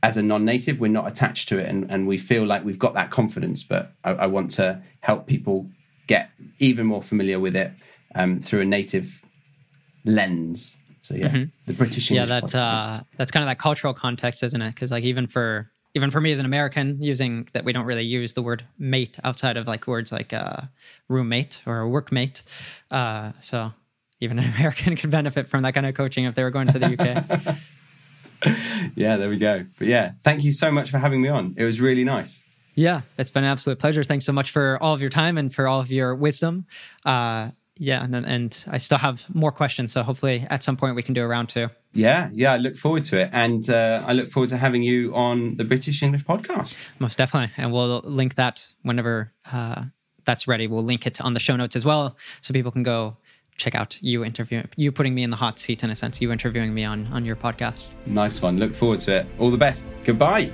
[0.03, 2.95] as a non-native we're not attached to it and, and we feel like we've got
[2.95, 5.69] that confidence but I, I want to help people
[6.07, 7.73] get even more familiar with it
[8.15, 9.23] um, through a native
[10.05, 14.43] lens so yeah the british yeah, English that uh, that's kind of that cultural context,
[14.43, 14.75] isn't it?
[14.75, 18.05] Because like even for even for me as an American, using that we don't really
[18.05, 20.63] use the word mate outside of like words like uh,
[21.09, 22.43] roommate or workmate.
[22.91, 23.73] Uh, so
[24.21, 26.79] even an American could benefit from that kind of coaching if they were going to
[26.79, 27.57] the UK.
[28.97, 31.63] yeah there we go but yeah thank you so much for having me on it
[31.65, 32.43] was really nice
[32.75, 34.03] Yeah, it's been an absolute pleasure.
[34.03, 36.65] Thanks so much for all of your time and for all of your wisdom.
[37.05, 37.51] Uh,
[37.83, 41.15] yeah, and, and I still have more questions, so hopefully at some point we can
[41.15, 41.69] do a round two.
[41.93, 43.29] yeah yeah i look forward to it.
[43.33, 46.77] And uh, i look forward to having you on the british english podcast.
[47.01, 49.85] Most definitely, and we'll link that whenever uh,
[50.25, 50.67] that's ready.
[50.69, 53.17] We'll link it on the show notes as well, so people can go
[53.57, 56.31] check out you interviewing you putting me in the hot seat in a sense, you
[56.33, 57.95] interviewing me on on your podcast.
[58.07, 58.59] nice one.
[58.59, 59.27] Look forward to it.
[59.41, 59.97] All the best.
[60.05, 60.51] Goodbye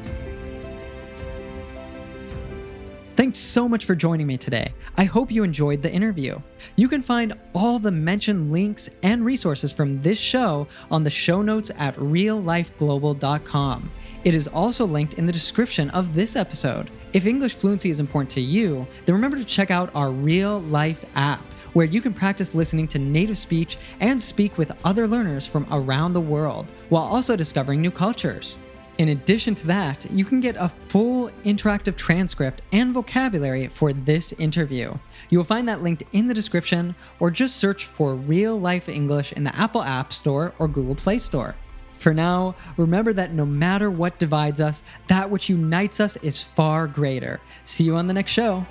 [3.19, 4.73] Thanks so much for joining me today.
[4.97, 6.39] I hope you enjoyed the interview.
[6.77, 11.43] You can find all the mentioned links and resources from this show on the show
[11.43, 13.91] notes at reallifeglobal.com.
[14.23, 16.93] It is also linked in the description of this episode.
[17.13, 21.05] If English fluency is important to you, then remember to check out our Real Life
[21.17, 21.43] app,
[21.73, 26.13] where you can practice listening to native speech and speak with other learners from around
[26.13, 28.61] the world, while also discovering new cultures.
[28.99, 34.33] In addition to that, you can get a full interactive transcript and vocabulary for this
[34.33, 34.93] interview.
[35.31, 39.33] You will find that linked in the description or just search for Real Life English
[39.35, 41.55] in the Apple App Store or Google Play Store.
[41.99, 46.89] For now, remember that no matter what divides us, that which unites us is far
[46.89, 47.41] greater.
[47.65, 48.67] See you on the next show.